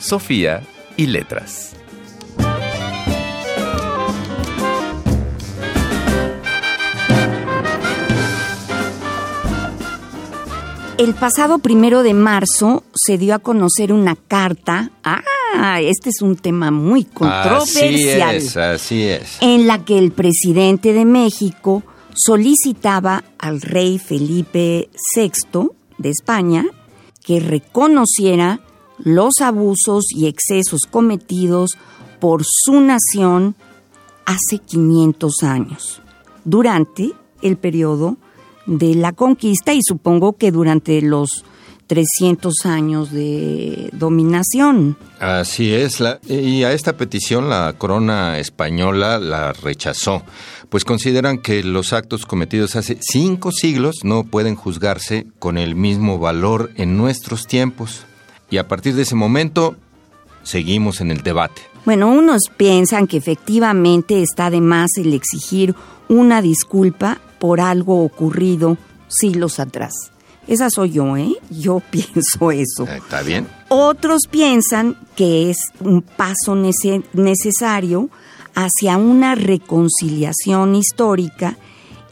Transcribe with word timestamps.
Sofía 0.00 0.62
y 0.96 1.06
letras. 1.06 1.76
El 10.96 11.14
pasado 11.14 11.58
primero 11.58 12.02
de 12.02 12.14
marzo 12.14 12.84
se 12.94 13.18
dio 13.18 13.34
a 13.34 13.38
conocer 13.38 13.92
una 13.92 14.16
carta. 14.16 14.90
Ah, 15.04 15.80
este 15.80 16.10
es 16.10 16.22
un 16.22 16.36
tema 16.36 16.70
muy 16.70 17.04
controversial. 17.04 18.36
Así 18.36 18.46
es, 18.46 18.56
así 18.56 19.02
es. 19.04 19.38
En 19.40 19.66
la 19.66 19.84
que 19.84 19.98
el 19.98 20.12
presidente 20.12 20.94
de 20.94 21.04
México 21.04 21.82
solicitaba 22.14 23.24
al 23.38 23.60
rey 23.60 23.98
Felipe 23.98 24.88
VI 25.14 25.68
de 25.98 26.10
España 26.10 26.64
que 27.22 27.40
reconociera 27.40 28.60
los 29.04 29.34
abusos 29.40 30.06
y 30.14 30.26
excesos 30.26 30.82
cometidos 30.90 31.76
por 32.20 32.42
su 32.44 32.80
nación 32.80 33.54
hace 34.26 34.58
500 34.58 35.42
años, 35.42 36.02
durante 36.44 37.12
el 37.42 37.56
periodo 37.56 38.16
de 38.66 38.94
la 38.94 39.12
conquista 39.12 39.74
y 39.74 39.80
supongo 39.82 40.34
que 40.34 40.52
durante 40.52 41.00
los 41.02 41.44
300 41.90 42.66
años 42.66 43.10
de 43.10 43.90
dominación. 43.92 44.96
Así 45.18 45.74
es, 45.74 46.00
y 46.28 46.62
a 46.62 46.72
esta 46.72 46.96
petición 46.96 47.48
la 47.48 47.74
corona 47.76 48.38
española 48.38 49.18
la 49.18 49.52
rechazó, 49.52 50.22
pues 50.68 50.84
consideran 50.84 51.38
que 51.38 51.64
los 51.64 51.92
actos 51.92 52.26
cometidos 52.26 52.76
hace 52.76 52.98
cinco 53.00 53.50
siglos 53.50 54.04
no 54.04 54.22
pueden 54.22 54.54
juzgarse 54.54 55.26
con 55.40 55.58
el 55.58 55.74
mismo 55.74 56.20
valor 56.20 56.70
en 56.76 56.96
nuestros 56.96 57.48
tiempos. 57.48 58.06
Y 58.50 58.58
a 58.58 58.68
partir 58.68 58.94
de 58.94 59.02
ese 59.02 59.14
momento 59.14 59.76
seguimos 60.42 61.00
en 61.00 61.10
el 61.10 61.22
debate. 61.22 61.62
Bueno, 61.84 62.10
unos 62.10 62.42
piensan 62.56 63.06
que 63.06 63.16
efectivamente 63.16 64.22
está 64.22 64.50
de 64.50 64.60
más 64.60 64.90
el 64.96 65.14
exigir 65.14 65.74
una 66.08 66.42
disculpa 66.42 67.20
por 67.38 67.60
algo 67.60 68.04
ocurrido 68.04 68.76
siglos 69.08 69.58
atrás. 69.60 69.92
Esa 70.46 70.68
soy 70.68 70.90
yo, 70.90 71.16
¿eh? 71.16 71.36
Yo 71.50 71.80
pienso 71.90 72.50
eso. 72.50 72.86
Eh, 72.86 72.98
¿Está 72.98 73.22
bien? 73.22 73.46
Otros 73.68 74.22
piensan 74.30 74.96
que 75.16 75.50
es 75.50 75.58
un 75.80 76.02
paso 76.02 76.56
necesario 76.56 78.10
hacia 78.54 78.96
una 78.96 79.36
reconciliación 79.36 80.74
histórica 80.74 81.56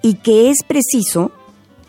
y 0.02 0.14
que 0.14 0.50
es 0.50 0.58
preciso 0.66 1.32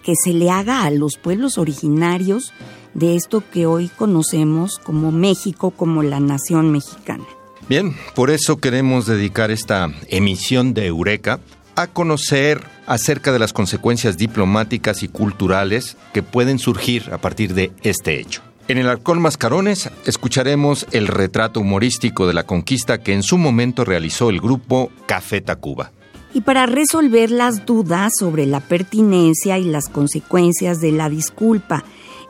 que 0.04 0.14
se 0.22 0.34
le 0.34 0.50
haga 0.50 0.84
a 0.84 0.92
los 0.92 1.18
pueblos 1.18 1.58
originarios 1.58 2.52
de 2.94 3.16
esto 3.16 3.44
que 3.52 3.66
hoy 3.66 3.90
conocemos 3.90 4.80
como 4.80 5.12
México, 5.12 5.72
como 5.72 6.04
la 6.04 6.20
nación 6.20 6.72
mexicana. 6.72 7.26
Bien, 7.68 7.96
por 8.16 8.32
eso 8.32 8.58
queremos 8.58 9.06
dedicar 9.06 9.52
esta 9.52 9.94
emisión 10.08 10.74
de 10.74 10.88
Eureka 10.88 11.40
a 11.76 11.88
conocer 11.88 12.62
acerca 12.88 13.32
de 13.32 13.40
las 13.40 13.54
consecuencias 13.54 14.18
diplomáticas 14.18 15.04
y 15.04 15.08
culturales 15.08 15.96
que 16.14 16.24
pueden 16.24 16.60
surgir 16.60 17.10
a 17.14 17.20
partir 17.20 17.54
de 17.54 17.72
este 17.84 18.20
hecho. 18.20 18.42
En 18.68 18.78
el 18.78 18.90
Arcón 18.90 19.22
Mascarones 19.22 19.90
escucharemos 20.06 20.86
el 20.92 21.08
retrato 21.08 21.60
humorístico 21.60 22.28
de 22.28 22.34
la 22.34 22.44
conquista 22.44 23.02
que 23.02 23.14
en 23.14 23.24
su 23.24 23.38
momento 23.38 23.86
realizó 23.86 24.30
el 24.30 24.42
grupo 24.42 24.92
Café 25.06 25.42
Tacuba. 25.42 25.92
Y 26.34 26.42
para 26.42 26.68
resolver 26.68 27.32
las 27.32 27.66
dudas 27.66 28.14
sobre 28.20 28.46
la 28.46 28.60
pertinencia 28.60 29.58
y 29.58 29.64
las 29.64 29.90
consecuencias 29.90 30.80
de 30.82 30.92
la 30.92 31.10
disculpa 31.10 31.84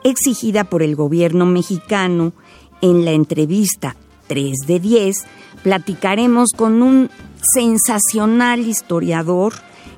exigida 0.03 0.63
por 0.63 0.83
el 0.83 0.95
gobierno 0.95 1.45
mexicano 1.45 2.33
en 2.81 3.05
la 3.05 3.11
entrevista 3.11 3.95
3 4.27 4.55
de 4.67 4.79
10, 4.79 5.25
platicaremos 5.63 6.49
con 6.55 6.81
un 6.81 7.09
sensacional 7.53 8.61
historiador 8.61 9.53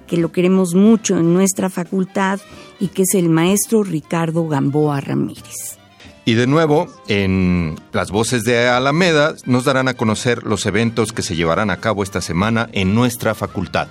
que 0.07 0.17
lo 0.17 0.31
queremos 0.31 0.73
mucho 0.75 1.17
en 1.17 1.33
nuestra 1.33 1.69
facultad 1.69 2.39
y 2.79 2.87
que 2.87 3.03
es 3.03 3.13
el 3.13 3.29
maestro 3.29 3.83
Ricardo 3.83 4.47
Gamboa 4.47 4.99
Ramírez. 5.01 5.77
Y 6.25 6.33
de 6.35 6.47
nuevo, 6.47 6.87
en 7.07 7.79
las 7.93 8.11
voces 8.11 8.43
de 8.43 8.67
Alameda 8.67 9.35
nos 9.45 9.65
darán 9.65 9.87
a 9.87 9.95
conocer 9.95 10.43
los 10.43 10.65
eventos 10.65 11.13
que 11.13 11.23
se 11.23 11.35
llevarán 11.35 11.69
a 11.69 11.77
cabo 11.77 12.03
esta 12.03 12.21
semana 12.21 12.69
en 12.73 12.93
nuestra 12.93 13.33
facultad. 13.33 13.87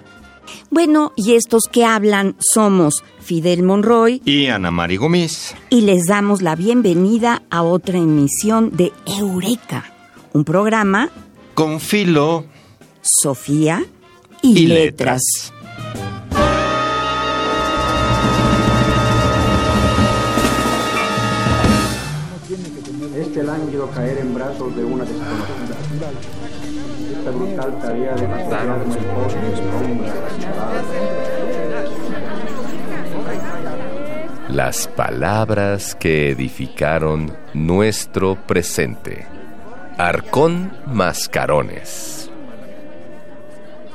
Bueno, 0.71 1.13
y 1.17 1.35
estos 1.35 1.65
que 1.71 1.85
hablan 1.85 2.37
somos 2.39 3.03
Fidel 3.21 3.63
Monroy 3.63 4.23
y 4.25 4.47
Ana 4.47 4.71
Mari 4.71 4.97
Gómez. 4.97 5.55
Y 5.69 5.83
les 5.83 6.07
damos 6.07 6.43
la 6.43 6.57
bienvenida 6.57 7.43
a 7.51 7.63
otra 7.63 7.99
emisión 7.99 8.77
de 8.77 8.93
Eureka, 9.07 9.93
un 10.33 10.45
programa 10.45 11.11
con 11.55 11.81
filo, 11.81 12.45
Sofía 13.03 13.85
y, 14.43 14.67
letras. 14.67 15.23
Este 23.17 23.43
lánguido 23.43 23.91
caer 23.91 24.19
en 24.19 24.35
brazos 24.35 24.75
de 24.77 24.85
una 24.85 25.05
desconocida. 25.05 26.40
Esta 27.31 27.45
brutal 27.45 27.79
tarea 27.81 28.15
de 28.17 28.27
asociarme 28.27 28.85
por 29.15 29.31
Las 34.53 34.89
palabras 34.89 35.95
que 35.95 36.31
edificaron 36.31 37.33
nuestro 37.55 38.35
presente. 38.35 39.29
Arcón 39.97 40.73
Mascarones. 40.87 42.31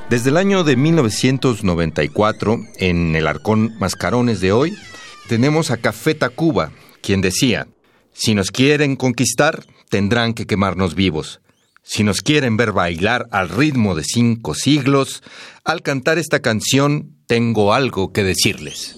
Desde 0.09 0.29
el 0.29 0.37
año 0.37 0.63
de 0.63 0.77
1994, 0.77 2.59
en 2.77 3.17
el 3.17 3.27
Arcón 3.27 3.75
Mascarones 3.79 4.39
de 4.39 4.53
hoy, 4.53 4.77
tenemos 5.27 5.71
a 5.71 5.77
Café 5.77 6.15
Tacuba, 6.15 6.71
quien 7.01 7.19
decía, 7.19 7.67
si 8.13 8.33
nos 8.33 8.51
quieren 8.51 8.95
conquistar, 8.95 9.65
tendrán 9.89 10.33
que 10.33 10.47
quemarnos 10.47 10.95
vivos. 10.95 11.41
Si 11.87 12.03
nos 12.03 12.21
quieren 12.21 12.57
ver 12.57 12.71
bailar 12.71 13.27
al 13.31 13.47
ritmo 13.47 13.93
de 13.93 14.03
cinco 14.03 14.55
siglos, 14.55 15.21
al 15.63 15.83
cantar 15.83 16.17
esta 16.17 16.41
canción 16.41 17.15
tengo 17.27 17.73
algo 17.73 18.11
que 18.11 18.23
decirles. 18.23 18.95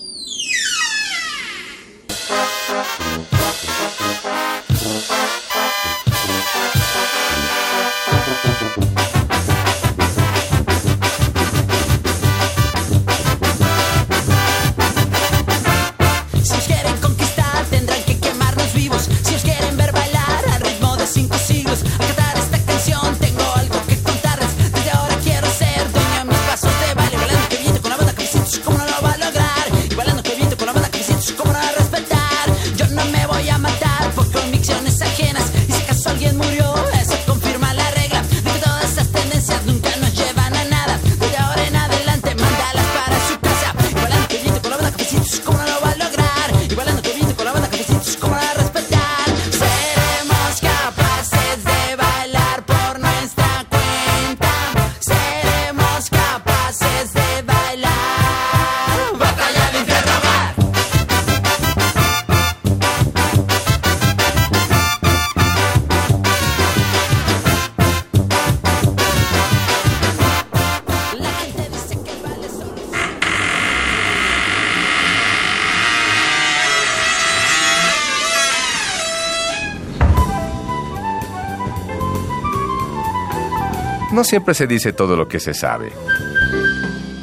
No 84.17 84.23
siempre 84.23 84.55
se 84.55 84.65
dice 84.65 84.93
todo 84.93 85.15
lo 85.15 85.27
que 85.27 85.39
se 85.39 85.53
sabe, 85.53 85.91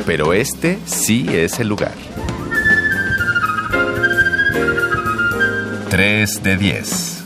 pero 0.07 0.33
este 0.33 0.79
sí 0.85 1.27
es 1.29 1.59
el 1.59 1.67
lugar. 1.67 1.97
3 5.91 6.43
de 6.45 6.57
10. 6.57 7.25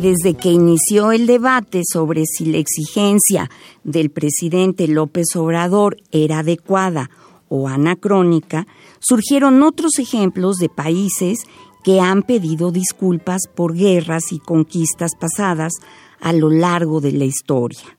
Desde 0.00 0.34
que 0.34 0.50
inició 0.50 1.10
el 1.10 1.26
debate 1.26 1.82
sobre 1.84 2.24
si 2.24 2.44
la 2.44 2.58
exigencia 2.58 3.50
del 3.82 4.10
presidente 4.10 4.86
López 4.86 5.34
Obrador 5.34 5.96
era 6.12 6.38
adecuada 6.38 7.10
o 7.48 7.66
anacrónica, 7.66 8.68
surgieron 9.00 9.60
otros 9.64 9.98
ejemplos 9.98 10.58
de 10.58 10.68
países 10.68 11.40
que 11.84 12.00
han 12.00 12.22
pedido 12.22 12.72
disculpas 12.72 13.42
por 13.54 13.74
guerras 13.74 14.32
y 14.32 14.38
conquistas 14.40 15.12
pasadas 15.20 15.74
a 16.20 16.32
lo 16.32 16.50
largo 16.50 17.00
de 17.00 17.12
la 17.12 17.26
historia. 17.26 17.96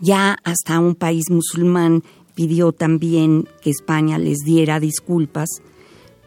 Ya 0.00 0.38
hasta 0.44 0.78
un 0.78 0.94
país 0.94 1.24
musulmán 1.28 2.02
pidió 2.34 2.72
también 2.72 3.48
que 3.62 3.70
España 3.70 4.18
les 4.18 4.38
diera 4.38 4.78
disculpas 4.78 5.48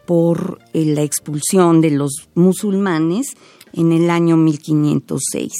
por 0.06 0.58
eh, 0.74 0.84
la 0.84 1.02
expulsión 1.02 1.80
de 1.80 1.90
los 1.90 2.28
musulmanes 2.34 3.28
en 3.72 3.92
el 3.92 4.10
año 4.10 4.36
1506. 4.36 5.52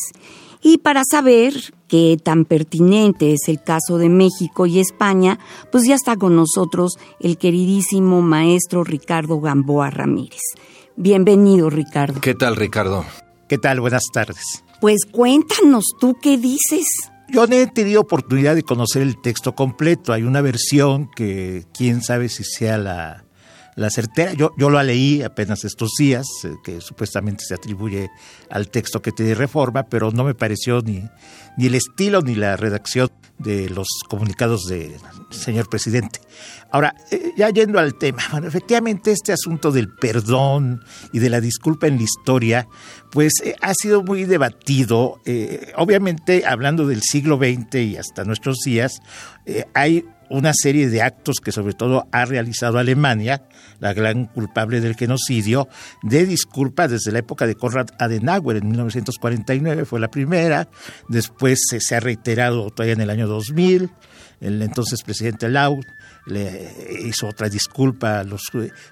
Y 0.62 0.78
para 0.78 1.04
saber 1.10 1.54
qué 1.88 2.18
tan 2.22 2.44
pertinente 2.44 3.32
es 3.32 3.48
el 3.48 3.62
caso 3.62 3.96
de 3.96 4.10
México 4.10 4.66
y 4.66 4.78
España, 4.78 5.38
pues 5.72 5.84
ya 5.86 5.94
está 5.94 6.16
con 6.16 6.36
nosotros 6.36 6.98
el 7.18 7.38
queridísimo 7.38 8.20
maestro 8.20 8.84
Ricardo 8.84 9.40
Gamboa 9.40 9.88
Ramírez. 9.90 10.42
Bienvenido, 11.02 11.70
Ricardo. 11.70 12.20
¿Qué 12.20 12.34
tal, 12.34 12.56
Ricardo? 12.56 13.06
¿Qué 13.48 13.56
tal? 13.56 13.80
Buenas 13.80 14.02
tardes. 14.12 14.62
Pues 14.82 15.06
cuéntanos, 15.10 15.82
¿tú 15.98 16.18
qué 16.20 16.36
dices? 16.36 16.84
Yo 17.30 17.46
no 17.46 17.56
he 17.56 17.66
tenido 17.68 18.02
oportunidad 18.02 18.54
de 18.54 18.62
conocer 18.62 19.00
el 19.00 19.18
texto 19.18 19.54
completo. 19.54 20.12
Hay 20.12 20.24
una 20.24 20.42
versión 20.42 21.10
que 21.16 21.64
quién 21.72 22.02
sabe 22.02 22.28
si 22.28 22.44
sea 22.44 22.76
la, 22.76 23.24
la 23.76 23.88
certera. 23.88 24.34
Yo, 24.34 24.50
yo 24.58 24.68
lo 24.68 24.82
leí 24.82 25.22
apenas 25.22 25.64
estos 25.64 25.92
días, 25.98 26.26
eh, 26.44 26.52
que 26.62 26.82
supuestamente 26.82 27.44
se 27.48 27.54
atribuye 27.54 28.10
al 28.50 28.68
texto 28.68 29.00
que 29.00 29.10
tiene 29.10 29.34
reforma, 29.34 29.84
pero 29.84 30.10
no 30.10 30.22
me 30.22 30.34
pareció 30.34 30.82
ni, 30.82 31.02
ni 31.56 31.68
el 31.68 31.76
estilo 31.76 32.20
ni 32.20 32.34
la 32.34 32.58
redacción 32.58 33.08
de 33.38 33.70
los 33.70 33.88
comunicados 34.06 34.66
del 34.66 35.00
señor 35.30 35.68
presidente. 35.68 36.20
Ahora, 36.70 36.94
eh, 37.10 37.32
ya 37.36 37.50
yendo 37.50 37.78
al 37.78 37.94
tema, 37.94 38.22
bueno, 38.32 38.48
efectivamente 38.48 39.12
este 39.12 39.32
asunto 39.32 39.72
del 39.72 39.88
perdón 39.88 40.82
y 41.12 41.18
de 41.18 41.30
la 41.30 41.40
disculpa 41.40 41.86
en 41.86 41.96
la 41.96 42.02
historia, 42.02 42.68
pues 43.10 43.34
eh, 43.44 43.54
ha 43.60 43.74
sido 43.74 44.02
muy 44.02 44.24
debatido. 44.24 45.20
Eh, 45.24 45.72
obviamente, 45.76 46.44
hablando 46.46 46.86
del 46.86 47.02
siglo 47.02 47.38
XX 47.38 47.74
y 47.76 47.96
hasta 47.96 48.24
nuestros 48.24 48.58
días, 48.64 49.00
hay 49.74 50.04
una 50.28 50.52
serie 50.54 50.88
de 50.88 51.02
actos 51.02 51.40
que 51.42 51.50
sobre 51.50 51.74
todo 51.74 52.06
ha 52.12 52.24
realizado 52.24 52.78
Alemania, 52.78 53.42
la 53.80 53.92
gran 53.92 54.26
culpable 54.26 54.80
del 54.80 54.94
genocidio, 54.94 55.68
de 56.02 56.24
disculpa 56.24 56.86
desde 56.86 57.10
la 57.10 57.18
época 57.18 57.48
de 57.48 57.56
Konrad 57.56 57.88
Adenauer 57.98 58.58
en 58.58 58.68
1949, 58.68 59.84
fue 59.84 59.98
la 59.98 60.08
primera, 60.08 60.68
después 61.08 61.58
se 61.66 61.96
ha 61.96 62.00
reiterado 62.00 62.70
todavía 62.70 62.94
en 62.94 63.00
el 63.00 63.10
año 63.10 63.26
2000, 63.26 63.90
el 64.40 64.60
entonces 64.62 65.02
presidente 65.02 65.48
Lau 65.48 65.80
le 66.26 67.02
hizo 67.04 67.28
otra 67.28 67.48
disculpa 67.48 68.20
a 68.20 68.24
los 68.24 68.42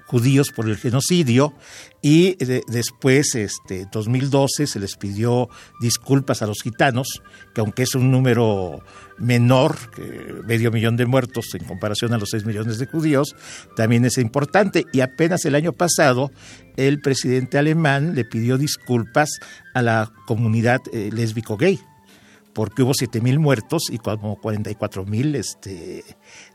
judíos 0.06 0.50
por 0.50 0.68
el 0.68 0.76
genocidio 0.76 1.54
y 2.00 2.36
después, 2.68 3.34
este, 3.34 3.86
2012, 3.90 4.66
se 4.66 4.78
les 4.78 4.96
pidió 4.96 5.48
disculpas 5.80 6.42
a 6.42 6.46
los 6.46 6.62
gitanos, 6.62 7.22
que 7.54 7.60
aunque 7.60 7.82
es 7.82 7.94
un 7.94 8.10
número 8.10 8.80
menor, 9.18 9.76
medio 10.46 10.70
millón 10.70 10.96
de 10.96 11.06
muertos 11.06 11.46
en 11.54 11.64
comparación 11.64 12.12
a 12.12 12.18
los 12.18 12.30
6 12.30 12.44
millones 12.44 12.78
de 12.78 12.86
judíos, 12.86 13.34
también 13.74 14.04
es 14.04 14.16
importante. 14.18 14.84
Y 14.92 15.00
apenas 15.00 15.44
el 15.44 15.56
año 15.56 15.72
pasado, 15.72 16.30
el 16.76 17.00
presidente 17.00 17.58
alemán 17.58 18.14
le 18.14 18.24
pidió 18.24 18.58
disculpas 18.58 19.30
a 19.74 19.82
la 19.82 20.12
comunidad 20.26 20.80
eh, 20.92 21.10
lésbico-gay 21.12 21.80
porque 22.52 22.82
hubo 22.82 22.92
7.000 22.92 23.38
muertos 23.38 23.84
y 23.90 23.98
como 23.98 24.40
44.000 24.40 25.36
este, 25.36 26.04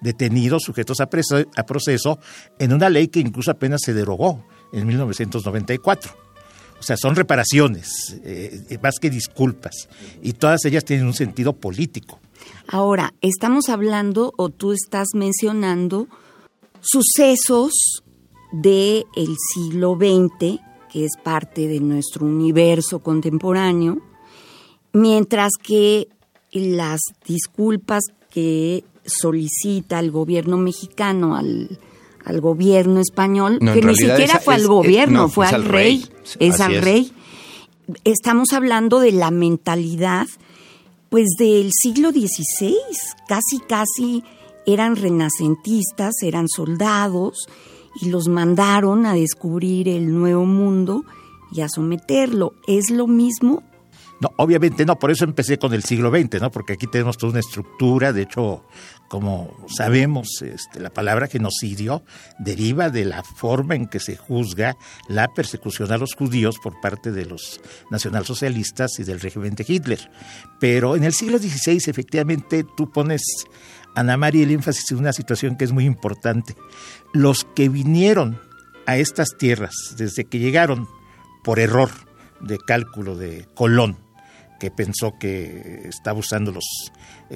detenidos 0.01 0.63
sujetos 0.63 0.99
a, 0.99 1.03
a 1.03 1.65
proceso 1.65 2.19
en 2.59 2.73
una 2.73 2.89
ley 2.89 3.07
que 3.07 3.19
incluso 3.19 3.51
apenas 3.51 3.81
se 3.83 3.93
derogó 3.93 4.45
en 4.73 4.87
1994. 4.87 6.23
O 6.79 6.83
sea, 6.85 6.97
son 6.97 7.15
reparaciones, 7.15 8.19
eh, 8.25 8.77
más 8.83 8.95
que 8.99 9.09
disculpas, 9.09 9.87
y 10.21 10.33
todas 10.33 10.65
ellas 10.65 10.83
tienen 10.83 11.05
un 11.05 11.13
sentido 11.13 11.53
político. 11.53 12.19
Ahora, 12.67 13.13
estamos 13.21 13.69
hablando 13.69 14.33
o 14.37 14.49
tú 14.49 14.73
estás 14.73 15.07
mencionando 15.13 16.07
sucesos 16.81 18.03
del 18.51 19.05
el 19.15 19.35
siglo 19.53 19.95
XX, 19.95 20.59
que 20.91 21.05
es 21.05 21.11
parte 21.23 21.69
de 21.69 21.79
nuestro 21.79 22.25
universo 22.25 22.99
contemporáneo, 22.99 24.01
mientras 24.93 25.53
que 25.61 26.07
las 26.51 27.01
disculpas 27.27 28.03
que 28.29 28.83
solicita 29.05 29.99
el 29.99 30.11
gobierno 30.11 30.57
mexicano 30.57 31.35
al, 31.35 31.79
al 32.23 32.41
gobierno 32.41 32.99
español, 32.99 33.59
que 33.59 33.81
ni 33.81 33.95
siquiera 33.95 34.39
fue 34.39 34.55
al 34.55 34.67
gobierno, 34.67 35.27
fue 35.27 35.47
al 35.47 35.65
rey, 35.65 36.05
es 36.39 36.59
al 36.59 36.81
rey. 36.81 37.11
Estamos 38.05 38.53
hablando 38.53 38.99
de 38.99 39.11
la 39.11 39.29
mentalidad, 39.29 40.27
pues 41.09 41.27
del 41.37 41.71
siglo 41.73 42.11
XVI, 42.11 42.75
casi, 43.27 43.59
casi 43.67 44.23
eran 44.65 44.95
renacentistas, 44.95 46.13
eran 46.21 46.47
soldados 46.47 47.47
y 48.01 48.09
los 48.09 48.29
mandaron 48.29 49.05
a 49.05 49.13
descubrir 49.13 49.89
el 49.89 50.13
nuevo 50.13 50.45
mundo 50.45 51.03
y 51.51 51.61
a 51.61 51.69
someterlo. 51.69 52.53
¿Es 52.67 52.89
lo 52.89 53.07
mismo 53.07 53.63
no, 54.23 54.31
obviamente 54.37 54.85
no, 54.85 54.97
por 54.97 55.11
eso 55.11 55.25
empecé 55.25 55.59
con 55.59 55.73
el 55.73 55.83
siglo 55.83 56.09
XX, 56.09 56.39
¿no? 56.39 56.49
Porque 56.49 56.73
aquí 56.73 56.87
tenemos 56.87 57.17
toda 57.17 57.31
una 57.31 57.41
estructura, 57.41 58.13
de 58.13 58.21
hecho, 58.21 58.63
como 59.09 59.67
sabemos, 59.67 60.41
este, 60.41 60.79
la 60.79 60.91
palabra 60.91 61.27
genocidio 61.27 62.03
deriva 62.39 62.89
de 62.89 63.03
la 63.03 63.21
forma 63.21 63.75
en 63.75 63.87
que 63.87 63.99
se 63.99 64.15
juzga 64.15 64.77
la 65.09 65.27
persecución 65.33 65.91
a 65.91 65.97
los 65.97 66.15
judíos 66.15 66.55
por 66.63 66.79
parte 66.79 67.11
de 67.11 67.25
los 67.25 67.59
nacionalsocialistas 67.91 68.97
y 68.99 69.03
del 69.03 69.19
régimen 69.19 69.55
de 69.55 69.65
Hitler. 69.67 70.09
Pero 70.57 70.95
en 70.95 71.03
el 71.03 71.11
siglo 71.11 71.37
XVI, 71.37 71.81
efectivamente, 71.87 72.65
tú 72.77 72.89
pones, 72.93 73.23
Ana 73.93 74.15
María, 74.15 74.43
el 74.43 74.51
énfasis 74.51 74.89
en 74.91 74.99
una 74.99 75.11
situación 75.11 75.57
que 75.57 75.65
es 75.65 75.73
muy 75.73 75.83
importante. 75.83 76.55
Los 77.11 77.45
que 77.55 77.67
vinieron 77.67 78.39
a 78.85 78.95
estas 78.95 79.35
tierras 79.37 79.73
desde 79.97 80.23
que 80.23 80.39
llegaron 80.39 80.87
por 81.43 81.59
error 81.59 81.89
de 82.39 82.57
cálculo 82.57 83.17
de 83.17 83.49
Colón, 83.53 83.97
que 84.63 84.71
pensó 84.71 85.19
que 85.19 85.81
estaba 85.89 86.17
usando 86.17 86.53
los 86.53 86.63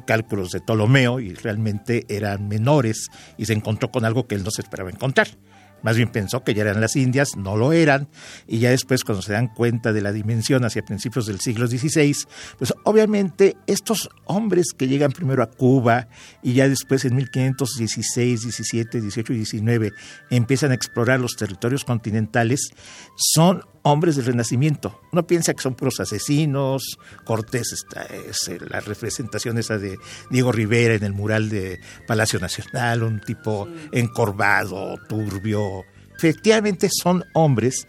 cálculos 0.05 0.51
de 0.51 0.61
Ptolomeo 0.61 1.19
y 1.19 1.33
realmente 1.33 2.05
eran 2.07 2.47
menores 2.47 3.09
y 3.37 3.47
se 3.47 3.51
encontró 3.51 3.91
con 3.91 4.05
algo 4.05 4.27
que 4.27 4.35
él 4.35 4.45
no 4.45 4.49
se 4.49 4.61
esperaba 4.61 4.91
encontrar. 4.91 5.27
Más 5.83 5.97
bien 5.97 6.09
pensó 6.09 6.45
que 6.45 6.53
ya 6.53 6.61
eran 6.61 6.79
las 6.79 6.95
Indias, 6.95 7.35
no 7.35 7.57
lo 7.57 7.73
eran, 7.73 8.07
y 8.47 8.59
ya 8.59 8.69
después 8.69 9.03
cuando 9.03 9.21
se 9.21 9.33
dan 9.33 9.49
cuenta 9.49 9.91
de 9.91 10.01
la 10.01 10.13
dimensión 10.13 10.63
hacia 10.63 10.85
principios 10.85 11.25
del 11.25 11.41
siglo 11.41 11.67
XVI, 11.67 12.15
pues 12.57 12.73
obviamente 12.85 13.57
estos 13.67 14.09
hombres 14.23 14.67
que 14.75 14.87
llegan 14.87 15.11
primero 15.11 15.43
a 15.43 15.51
Cuba 15.51 16.07
y 16.41 16.53
ya 16.53 16.69
después 16.69 17.03
en 17.03 17.17
1516, 17.17 18.41
17, 18.41 19.01
18 19.01 19.33
y 19.33 19.35
19 19.35 19.91
empiezan 20.29 20.71
a 20.71 20.75
explorar 20.75 21.19
los 21.19 21.35
territorios 21.35 21.83
continentales, 21.83 22.69
son 23.17 23.63
hombres 23.91 24.15
del 24.15 24.25
Renacimiento. 24.25 25.01
Uno 25.11 25.25
piensa 25.25 25.53
que 25.53 25.61
son 25.61 25.75
puros 25.75 25.99
asesinos, 25.99 26.97
Cortés 27.23 27.73
está, 27.73 28.03
es 28.03 28.47
eh, 28.47 28.57
la 28.69 28.79
representación 28.79 29.57
esa 29.57 29.77
de 29.77 29.97
Diego 30.29 30.51
Rivera 30.51 30.95
en 30.95 31.03
el 31.03 31.13
mural 31.13 31.49
de 31.49 31.79
Palacio 32.05 32.39
Nacional, 32.39 33.03
un 33.03 33.21
tipo 33.21 33.67
encorvado, 33.91 34.95
turbio. 35.07 35.83
Efectivamente 36.15 36.89
son 36.91 37.23
hombres 37.33 37.87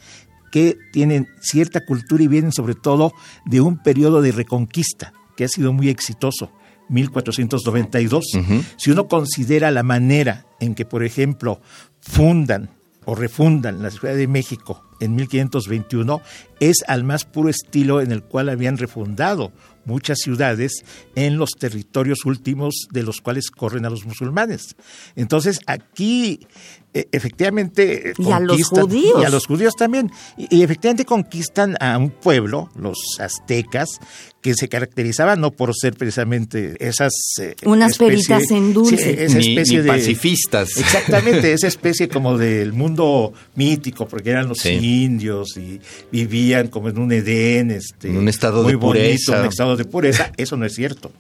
que 0.50 0.78
tienen 0.93 1.28
cierta 1.40 1.85
cultura 1.85 2.23
y 2.23 2.28
vienen 2.28 2.52
sobre 2.52 2.75
todo 2.75 3.12
de 3.45 3.61
un 3.61 3.83
periodo 3.83 4.23
de 4.23 4.33
reconquista 4.33 5.12
que 5.37 5.45
ha 5.45 5.49
sido 5.49 5.73
muy 5.73 5.88
exitoso. 5.88 6.52
1492. 6.88 8.25
Si 8.76 8.90
uno 8.90 9.09
considera 9.09 9.71
la 9.71 9.83
manera 9.83 10.47
en 10.59 10.75
que, 10.75 10.87
por 10.87 11.05
ejemplo, 11.05 11.61
fundan 12.00 12.71
o 13.09 13.15
refundan 13.15 13.83
la 13.83 13.91
Ciudad 13.91 14.15
de 14.15 14.29
México 14.29 14.85
en 15.00 15.15
1521 15.15 16.21
es 16.61 16.85
al 16.87 17.05
más 17.05 17.25
puro 17.25 17.49
estilo 17.49 18.03
en 18.03 18.12
el 18.12 18.23
cual 18.23 18.50
habían 18.50 18.77
refundado 18.77 19.50
muchas 19.87 20.19
ciudades 20.19 20.85
en 21.15 21.38
los 21.38 21.53
territorios 21.53 22.27
últimos 22.27 22.87
de 22.91 23.05
los 23.05 23.23
cuales 23.23 23.50
corren 23.50 23.87
a 23.87 23.91
los 23.91 24.05
musulmanes. 24.05 24.77
Entonces 25.17 25.61
aquí 25.67 26.47
efectivamente 26.92 28.14
y 28.16 28.30
a 28.30 28.40
los 28.40 28.62
judíos. 28.64 29.21
y 29.21 29.25
a 29.25 29.28
los 29.28 29.47
judíos 29.47 29.75
también. 29.76 30.11
Y, 30.37 30.62
efectivamente 30.62 31.04
conquistan 31.04 31.76
a 31.80 31.99
un 31.99 32.11
pueblo 32.11 32.71
los 32.76 32.99
aztecas 33.21 33.88
que 34.40 34.54
se 34.54 34.68
caracterizaban 34.68 35.40
no 35.40 35.50
por 35.50 35.75
ser 35.75 35.95
precisamente 35.95 36.76
esas 36.78 37.12
eh, 37.40 37.57
unas 37.64 37.99
peritas 37.99 38.50
en 38.50 38.73
dulce. 38.73 39.25
esa 39.25 39.38
especie 39.38 39.83
de 39.83 39.88
pacifistas. 39.88 40.76
Exactamente 40.76 41.52
esa 41.52 41.66
especie 41.68 42.09
como 42.09 42.38
del 42.38 42.73
mundo 42.73 43.33
mítico 43.54 44.07
porque 44.07 44.30
eran 44.30 44.49
los 44.49 44.64
indios 44.64 45.57
y 45.57 45.80
vivían 46.11 46.68
como 46.68 46.88
en 46.88 46.99
un 46.99 47.12
Edén 47.12 47.71
este 47.71 48.11
un 48.11 48.28
estado 48.28 48.62
muy 48.62 48.73
de 48.73 48.78
pureza 48.78 49.33
bonito, 49.33 49.42
un 49.42 49.49
estado 49.49 49.76
de 49.76 49.85
pureza. 49.85 50.33
Eso 50.37 50.57
no 50.57 50.64
es 50.64 50.75
cierto 50.75 51.12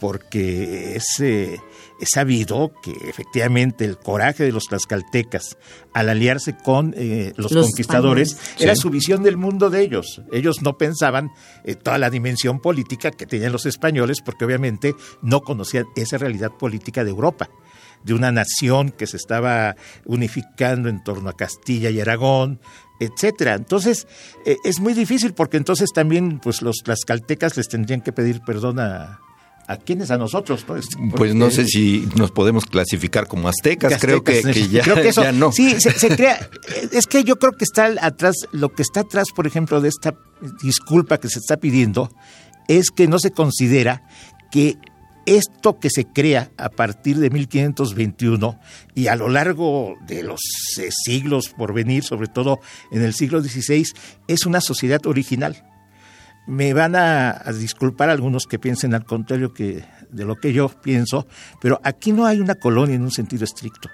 porque 0.00 0.96
ese 0.96 1.60
es 2.00 2.08
sabido 2.12 2.72
que 2.82 2.92
efectivamente 3.08 3.84
el 3.84 3.98
coraje 3.98 4.44
de 4.44 4.52
los 4.52 4.64
tlaxcaltecas 4.64 5.56
al 5.92 6.08
aliarse 6.08 6.56
con 6.56 6.94
eh, 6.96 7.32
los, 7.36 7.52
conquistadores 7.52 8.38
era 8.58 8.76
su 8.76 8.90
visión 8.90 9.22
del 9.22 9.36
mundo 9.36 9.70
de 9.70 9.82
ellos. 9.82 10.22
Ellos 10.32 10.62
no 10.62 10.78
pensaban 10.78 11.30
eh, 11.64 11.74
toda 11.74 11.98
la 11.98 12.10
dimensión 12.10 12.60
política 12.60 13.10
que 13.10 13.26
tenían 13.26 13.52
los 13.52 13.66
españoles 13.66 14.20
porque 14.24 14.44
obviamente 14.44 14.94
no 15.22 15.40
conocían 15.40 15.86
esa 15.96 16.18
realidad 16.18 16.52
política 16.52 17.04
de 17.04 17.10
Europa 17.10 17.48
de 18.04 18.14
una 18.14 18.30
nación 18.30 18.90
que 18.90 19.08
se 19.08 19.16
estaba 19.16 19.74
unificando 20.04 20.88
en 20.88 21.02
torno 21.02 21.30
a 21.30 21.36
Castilla 21.36 21.90
y 21.90 22.00
Aragón, 22.00 22.60
etcétera. 23.00 23.54
Entonces, 23.54 24.06
eh, 24.46 24.56
es 24.64 24.80
muy 24.80 24.94
difícil 24.94 25.34
porque 25.34 25.56
entonces 25.56 25.90
también 25.92 26.38
pues 26.38 26.62
los 26.62 26.76
tlaxcaltecas 26.84 27.56
les 27.56 27.68
tendrían 27.68 28.00
que 28.00 28.12
pedir 28.12 28.40
perdón 28.46 28.78
a, 28.78 29.20
¿A 29.68 29.76
quiénes? 29.76 30.10
A 30.10 30.16
nosotros. 30.16 30.64
Pues 31.14 31.34
no 31.34 31.50
sé 31.50 31.66
si 31.66 32.08
nos 32.16 32.30
podemos 32.30 32.64
clasificar 32.64 33.28
como 33.28 33.50
aztecas, 33.50 34.00
creo 34.00 34.24
que, 34.24 34.40
ya, 34.70 35.30
no. 35.32 35.52
Sí, 35.52 35.78
se, 35.78 36.16
crea, 36.16 36.48
es 36.90 37.06
que 37.06 37.22
yo 37.22 37.36
creo 37.36 37.52
que 37.52 37.64
está 37.64 37.92
atrás, 38.00 38.34
lo 38.52 38.70
que 38.70 38.80
está 38.80 39.00
atrás, 39.00 39.26
por 39.36 39.46
ejemplo, 39.46 39.82
de 39.82 39.90
esta 39.90 40.14
disculpa 40.62 41.18
que 41.18 41.28
se 41.28 41.38
está 41.38 41.58
pidiendo, 41.58 42.10
es 42.66 42.90
que 42.90 43.08
no 43.08 43.18
se 43.18 43.30
considera 43.30 44.04
que 44.50 44.78
esto 45.26 45.78
que 45.78 45.90
se 45.90 46.06
crea 46.06 46.50
a 46.56 46.70
partir 46.70 47.18
de 47.18 47.28
1521 47.28 48.58
y 48.94 49.08
a 49.08 49.16
lo 49.16 49.28
largo 49.28 49.96
de 50.06 50.22
los 50.22 50.40
eh, 50.78 50.88
siglos 50.90 51.50
por 51.50 51.74
venir, 51.74 52.04
sobre 52.04 52.28
todo 52.28 52.60
en 52.90 53.02
el 53.02 53.12
siglo 53.12 53.42
XVI, 53.42 53.84
es 54.28 54.46
una 54.46 54.62
sociedad 54.62 55.04
original 55.04 55.67
me 56.48 56.72
van 56.72 56.96
a, 56.96 57.44
disculpar 57.52 58.08
algunos 58.08 58.46
que 58.46 58.58
piensen 58.58 58.94
al 58.94 59.04
contrario 59.04 59.52
que 59.52 59.84
de 60.10 60.24
lo 60.24 60.36
que 60.36 60.52
yo 60.52 60.68
pienso, 60.68 61.26
pero 61.60 61.78
aquí 61.84 62.10
no 62.10 62.24
hay 62.24 62.40
una 62.40 62.54
colonia 62.54 62.96
en 62.96 63.02
un 63.02 63.10
sentido 63.10 63.44
estricto. 63.44 63.90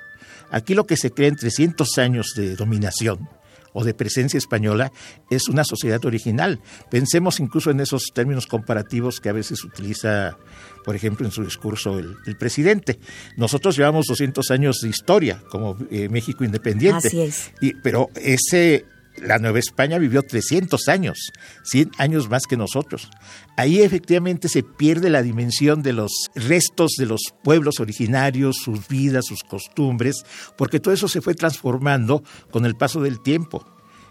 Aquí 0.51 0.75
lo 0.75 0.87
que 0.87 0.97
se 0.97 1.11
cree 1.11 1.29
en 1.29 1.37
300 1.37 1.99
años 1.99 2.33
de 2.37 2.55
dominación 2.55 3.29
o 3.73 3.83
de 3.83 3.93
presencia 3.93 4.39
española 4.39 4.93
es 5.31 5.49
una 5.49 5.65
sociedad 5.65 6.05
original. 6.05 6.61
Pensemos 6.91 7.41
incluso 7.41 7.73
en 7.73 7.81
esos 7.81 8.05
términos 8.15 8.47
comparativos 8.47 9.21
que 9.21 9.31
a 9.31 9.33
veces 9.33 9.65
utiliza, 9.65 10.39
por 10.85 10.95
ejemplo, 10.95 11.27
en 11.27 11.33
su 11.33 11.43
discurso 11.43 11.99
el, 11.99 12.37
presidente. 12.39 13.01
Nosotros 13.37 13.77
llevamos 13.77 14.07
200 14.07 14.49
años 14.53 14.79
de 14.81 14.91
historia 14.91 15.43
como 15.51 15.77
eh, 15.91 16.09
México 16.09 16.45
independiente. 16.45 17.09
Así 17.09 17.21
es. 17.21 17.51
Y, 17.61 17.75
pero 17.75 18.11
ese 18.15 18.85
la 19.17 19.39
Nueva 19.39 19.59
España 19.59 19.99
vivió 19.99 20.23
300 20.23 20.89
años, 20.89 21.33
100 21.65 21.93
años 21.99 22.29
más 22.29 22.47
que 22.47 22.57
nosotros. 22.57 23.11
Ahí 23.57 23.83
efectivamente 23.83 24.49
se 24.49 24.63
pierde 24.63 25.11
la 25.11 25.23
dimensión 25.23 25.83
de 25.83 25.93
los 25.93 26.13
restos 26.35 26.93
de 26.99 27.07
los 27.07 27.21
pueblos 27.43 27.81
originarios, 27.81 28.57
sus 28.63 28.89
vidas, 28.89 29.27
sus 29.27 29.43
costumbres, 29.45 30.25
porque 30.57 30.81
todo 30.81 30.95
eso 30.95 31.09
se 31.09 31.21
fue 31.21 31.35
transformando 31.35 32.23
con 32.51 32.67
el 32.67 32.75
paso 32.75 33.01
del 33.01 33.21
tiempo. 33.21 33.65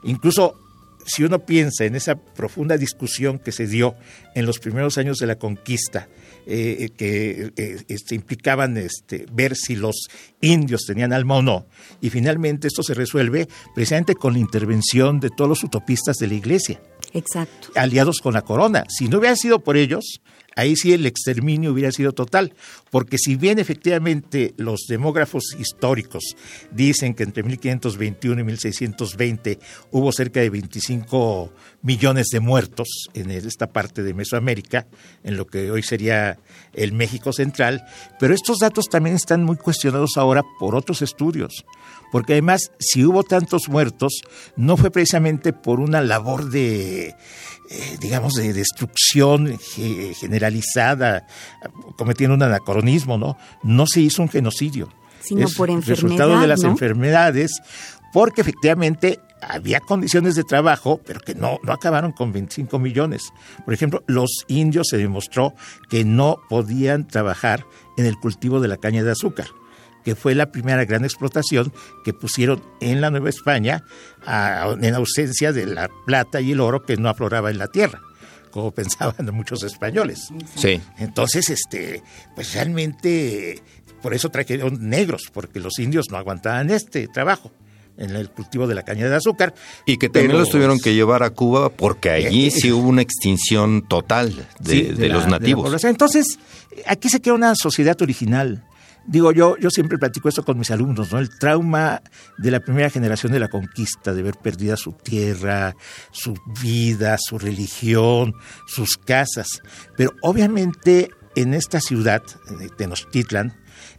Incluso 0.04 0.63
si 1.06 1.24
uno 1.24 1.40
piensa 1.40 1.86
en 1.86 1.96
esa 1.96 2.16
profunda 2.16 2.78
discusión 2.78 3.40
que 3.40 3.52
se 3.52 3.68
dio 3.68 3.96
en 4.36 4.46
los 4.46 4.60
primeros 4.60 4.98
años 4.98 5.18
de 5.18 5.28
la 5.28 5.36
conquista, 5.36 6.08
eh, 6.46 6.90
que 6.98 7.52
eh, 7.56 7.84
este, 7.88 8.16
implicaban 8.16 8.78
este, 8.78 9.26
ver 9.32 9.56
si 9.56 9.76
los 9.76 10.08
indios 10.42 10.84
tenían 10.86 11.14
alma 11.14 11.36
o 11.36 11.42
no, 11.42 11.66
y 12.02 12.10
finalmente 12.10 12.68
esto 12.68 12.84
se 12.84 12.94
resuelve 12.94 13.48
precisamente 13.74 14.16
con 14.16 14.34
la 14.34 14.40
intervención 14.40 15.20
de 15.20 15.30
todos 15.30 15.50
los 15.50 15.64
utopistas 15.64 16.18
de 16.18 16.28
la 16.28 16.34
iglesia. 16.34 16.82
Exacto. 17.14 17.70
Aliados 17.76 18.20
con 18.20 18.34
la 18.34 18.42
corona. 18.42 18.84
Si 18.90 19.08
no 19.08 19.20
hubiera 19.20 19.36
sido 19.36 19.60
por 19.60 19.78
ellos, 19.78 20.22
ahí 20.56 20.76
sí 20.76 20.94
el 20.94 21.06
exterminio 21.06 21.72
hubiera 21.72 21.92
sido 21.92 22.12
total, 22.12 22.54
porque 22.92 23.18
si 23.18 23.36
bien 23.36 23.60
efectivamente 23.60 24.54
los 24.58 24.86
demógrafos 24.88 25.56
históricos 25.60 26.36
dicen 26.72 27.14
que 27.14 27.24
entre 27.24 27.44
1521 27.44 28.42
y 28.42 28.44
1620 28.44 29.60
hubo 29.92 30.12
cerca 30.12 30.40
de 30.40 30.50
25 30.50 31.54
millones 31.82 32.28
de 32.32 32.40
muertos 32.40 32.88
en 33.14 33.32
esta 33.32 33.68
parte 33.68 34.04
de 34.04 34.14
Mesoamérica, 34.14 34.88
en 35.24 35.38
lo 35.38 35.48
que 35.48 35.72
hoy 35.72 35.84
sería 35.84 36.40
el 36.74 36.94
México 36.94 37.34
central, 37.34 37.84
pero 38.20 38.34
estos 38.34 38.60
datos 38.60 38.86
también 38.90 39.16
están 39.16 39.44
muy 39.44 39.58
cuestionados 39.58 40.12
ahora 40.18 40.44
por 40.60 40.76
otros 40.76 41.02
estudios 41.02 41.66
porque 42.14 42.34
además 42.34 42.72
si 42.78 43.04
hubo 43.04 43.24
tantos 43.24 43.70
muertos 43.70 44.22
no 44.56 44.78
fue 44.78 44.92
precisamente 44.92 45.52
por 45.52 45.80
una 45.80 46.00
labor 46.00 46.52
de, 46.52 47.08
eh, 47.08 47.98
digamos, 48.00 48.34
de 48.34 48.54
destrucción 48.54 49.60
generalizada, 50.44 51.26
cometiendo 51.98 52.36
un 52.36 52.44
anacronismo, 52.44 53.18
¿no? 53.18 53.38
No 53.64 53.86
se 53.88 54.02
hizo 54.02 54.22
un 54.22 54.30
genocidio. 54.30 54.90
Sino 55.22 55.48
por 55.56 55.70
enfermedad, 55.70 56.02
resultado 56.02 56.40
de 56.42 56.48
las 56.48 56.64
enfermedades, 56.64 57.62
porque 58.12 58.42
efectivamente 58.42 59.20
había 59.42 59.80
condiciones 59.80 60.36
de 60.36 60.44
trabajo, 60.44 61.00
pero 61.06 61.20
que 61.22 61.34
no, 61.34 61.60
no 61.64 61.72
acabaron 61.72 62.12
con 62.12 62.34
25 62.34 62.78
millones. 62.80 63.32
Por 63.64 63.74
ejemplo, 63.74 64.04
los 64.08 64.46
indios 64.48 64.88
se 64.90 64.98
demostró 64.98 65.54
que 65.90 66.04
no 66.04 66.38
podían 66.50 67.08
trabajar 67.08 67.66
en 67.98 68.06
el 68.06 68.18
cultivo 68.18 68.60
de 68.60 68.68
la 68.68 68.78
caña 68.78 69.04
de 69.04 69.12
azúcar 69.12 69.48
que 70.04 70.16
fue 70.18 70.36
la 70.36 70.52
primera 70.52 70.84
gran 70.84 71.06
explotación 71.06 71.72
que 72.04 72.14
pusieron 72.14 72.62
en 72.82 73.00
la 73.00 73.10
Nueva 73.10 73.30
España 73.30 73.86
en 74.28 74.96
ausencia 74.96 75.54
de 75.54 75.66
la 75.66 75.90
plata 76.06 76.42
y 76.42 76.52
el 76.52 76.60
oro 76.60 76.84
que 76.84 76.98
no 76.98 77.08
afloraba 77.08 77.50
en 77.52 77.58
la 77.58 77.68
tierra 77.68 78.02
como 78.54 78.72
pensaban 78.76 79.34
muchos 79.34 79.64
españoles. 79.64 80.30
Sí. 80.56 80.80
Entonces, 81.00 81.50
este, 81.50 82.04
pues 82.36 82.54
realmente 82.54 83.62
por 84.02 84.14
eso 84.14 84.30
trajeron 84.30 84.90
negros, 84.90 85.24
porque 85.34 85.60
los 85.60 85.80
indios 85.80 86.08
no 86.12 86.18
aguantaban 86.18 86.70
este 86.70 87.08
trabajo 87.08 87.52
en 87.98 88.16
el 88.16 88.30
cultivo 88.30 88.68
de 88.68 88.76
la 88.76 88.84
caña 88.84 89.08
de 89.08 89.16
azúcar. 89.16 89.54
Y 89.86 89.98
que 89.98 90.10
también 90.10 90.38
los 90.38 90.50
tuvieron 90.50 90.80
que 90.80 90.94
llevar 90.94 91.24
a 91.24 91.30
Cuba 91.30 91.70
porque 91.70 92.10
allí 92.10 92.48
eh, 92.48 92.52
sí 92.52 92.72
hubo 92.72 92.88
una 92.88 93.02
extinción 93.02 93.88
total 93.88 94.48
de, 94.60 95.10
los 95.10 95.28
nativos. 95.28 95.84
Entonces, 95.84 96.40
aquí 96.86 97.10
se 97.10 97.22
crea 97.22 97.34
una 97.34 97.56
sociedad 97.56 98.00
original 98.02 98.64
digo 99.06 99.32
yo, 99.32 99.58
yo 99.58 99.70
siempre 99.70 99.98
platico 99.98 100.30
esto 100.30 100.44
con 100.44 100.58
mis 100.58 100.72
alumnos, 100.72 101.12
¿no? 101.12 101.20
El 101.20 101.30
trauma 101.38 102.02
de 102.38 102.52
la 102.52 102.60
primera 102.60 102.90
generación 102.90 103.32
de 103.32 103.40
la 103.40 103.50
conquista, 103.50 104.14
de 104.14 104.24
ver 104.24 104.36
perdida 104.36 104.78
su 104.78 104.94
tierra, 104.94 105.76
su 106.12 106.36
vida, 106.62 107.18
su 107.20 107.38
religión, 107.38 108.34
sus 108.68 108.98
casas. 108.98 109.62
Pero 109.98 110.12
obviamente 110.22 111.10
en 111.36 111.54
esta 111.54 111.80
ciudad, 111.80 112.22
Tenochtitlan, 112.78 113.54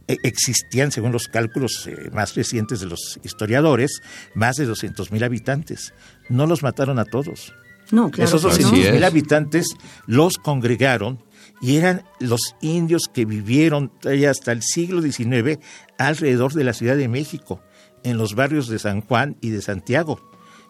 e, 0.06 0.18
existían, 0.22 0.92
según 0.92 1.12
los 1.12 1.28
cálculos 1.28 1.86
eh, 1.86 2.10
más 2.12 2.34
recientes 2.34 2.80
de 2.80 2.86
los 2.86 3.18
historiadores, 3.22 4.00
más 4.34 4.56
de 4.56 4.68
200.000 4.68 5.24
habitantes. 5.24 5.94
No 6.28 6.46
los 6.46 6.62
mataron 6.62 6.98
a 6.98 7.04
todos. 7.04 7.54
No, 7.90 8.10
claro. 8.10 8.28
Esos 8.28 8.44
200.000 8.44 9.04
habitantes 9.04 9.66
los 10.06 10.36
congregaron 10.38 11.22
y 11.64 11.78
eran 11.78 12.02
los 12.20 12.56
indios 12.60 13.08
que 13.10 13.24
vivieron 13.24 13.90
hasta 14.28 14.52
el 14.52 14.60
siglo 14.62 15.00
XIX 15.00 15.58
alrededor 15.96 16.52
de 16.52 16.62
la 16.62 16.74
Ciudad 16.74 16.94
de 16.94 17.08
México, 17.08 17.62
en 18.02 18.18
los 18.18 18.34
barrios 18.34 18.68
de 18.68 18.78
San 18.78 19.00
Juan 19.00 19.38
y 19.40 19.48
de 19.48 19.62
Santiago. 19.62 20.20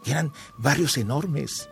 Eran 0.06 0.30
barrios 0.56 0.96
enormes. 0.96 1.68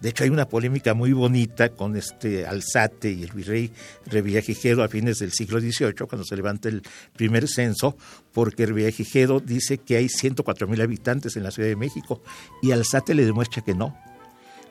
De 0.00 0.10
hecho, 0.10 0.22
hay 0.22 0.30
una 0.30 0.48
polémica 0.48 0.94
muy 0.94 1.12
bonita 1.12 1.70
con 1.70 1.96
este 1.96 2.46
Alzate 2.46 3.10
y 3.10 3.24
el 3.24 3.32
virrey 3.32 3.72
Revillagigedo 4.06 4.84
a 4.84 4.88
fines 4.88 5.18
del 5.18 5.32
siglo 5.32 5.58
XVIII, 5.58 6.06
cuando 6.08 6.24
se 6.24 6.36
levanta 6.36 6.68
el 6.68 6.82
primer 7.16 7.48
censo, 7.48 7.96
porque 8.32 8.66
Revillagigedo 8.66 9.40
dice 9.40 9.78
que 9.78 9.96
hay 9.96 10.08
104 10.08 10.68
mil 10.68 10.80
habitantes 10.80 11.36
en 11.36 11.42
la 11.42 11.50
Ciudad 11.50 11.68
de 11.68 11.74
México 11.74 12.22
y 12.62 12.70
Alzate 12.70 13.16
le 13.16 13.24
demuestra 13.24 13.64
que 13.64 13.74
no. 13.74 13.98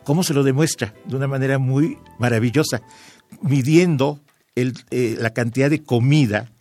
¿Cómo 0.05 0.23
se 0.23 0.33
lo 0.33 0.43
demuestra? 0.43 0.93
De 1.05 1.17
una 1.17 1.27
manera 1.27 1.59
muy 1.59 1.97
maravillosa 2.17 2.81
midiendo 3.41 4.19
eh, 4.55 5.15
la 5.19 5.31
cantidad 5.31 5.69
de 5.69 5.83
comida 5.83 6.51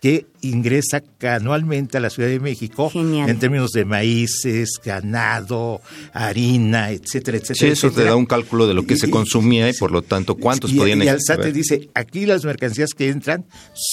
que 0.00 0.26
ingresa 0.42 1.02
anualmente 1.22 1.96
a 1.96 2.00
la 2.00 2.10
Ciudad 2.10 2.28
de 2.28 2.38
México 2.38 2.92
en 2.94 3.38
términos 3.38 3.70
de 3.70 3.86
maíces, 3.86 4.78
ganado, 4.84 5.80
harina, 6.12 6.90
etcétera, 6.90 7.38
etcétera. 7.38 7.74
Sí, 7.74 7.86
eso 7.86 7.90
te 7.90 8.04
da 8.04 8.14
un 8.14 8.26
cálculo 8.26 8.66
de 8.66 8.74
lo 8.74 8.84
que 8.84 8.96
se 8.96 9.08
consumía 9.08 9.66
y, 9.70 9.72
por 9.72 9.92
lo 9.92 10.02
tanto 10.02 10.34
cuántos 10.34 10.72
y, 10.72 10.76
podían 10.76 11.02
Y 11.02 11.08
Alzate 11.08 11.52
dice, 11.52 11.88
aquí 11.94 12.26
las 12.26 12.44
mercancías 12.44 12.90
que 12.90 13.08
entran 13.08 13.46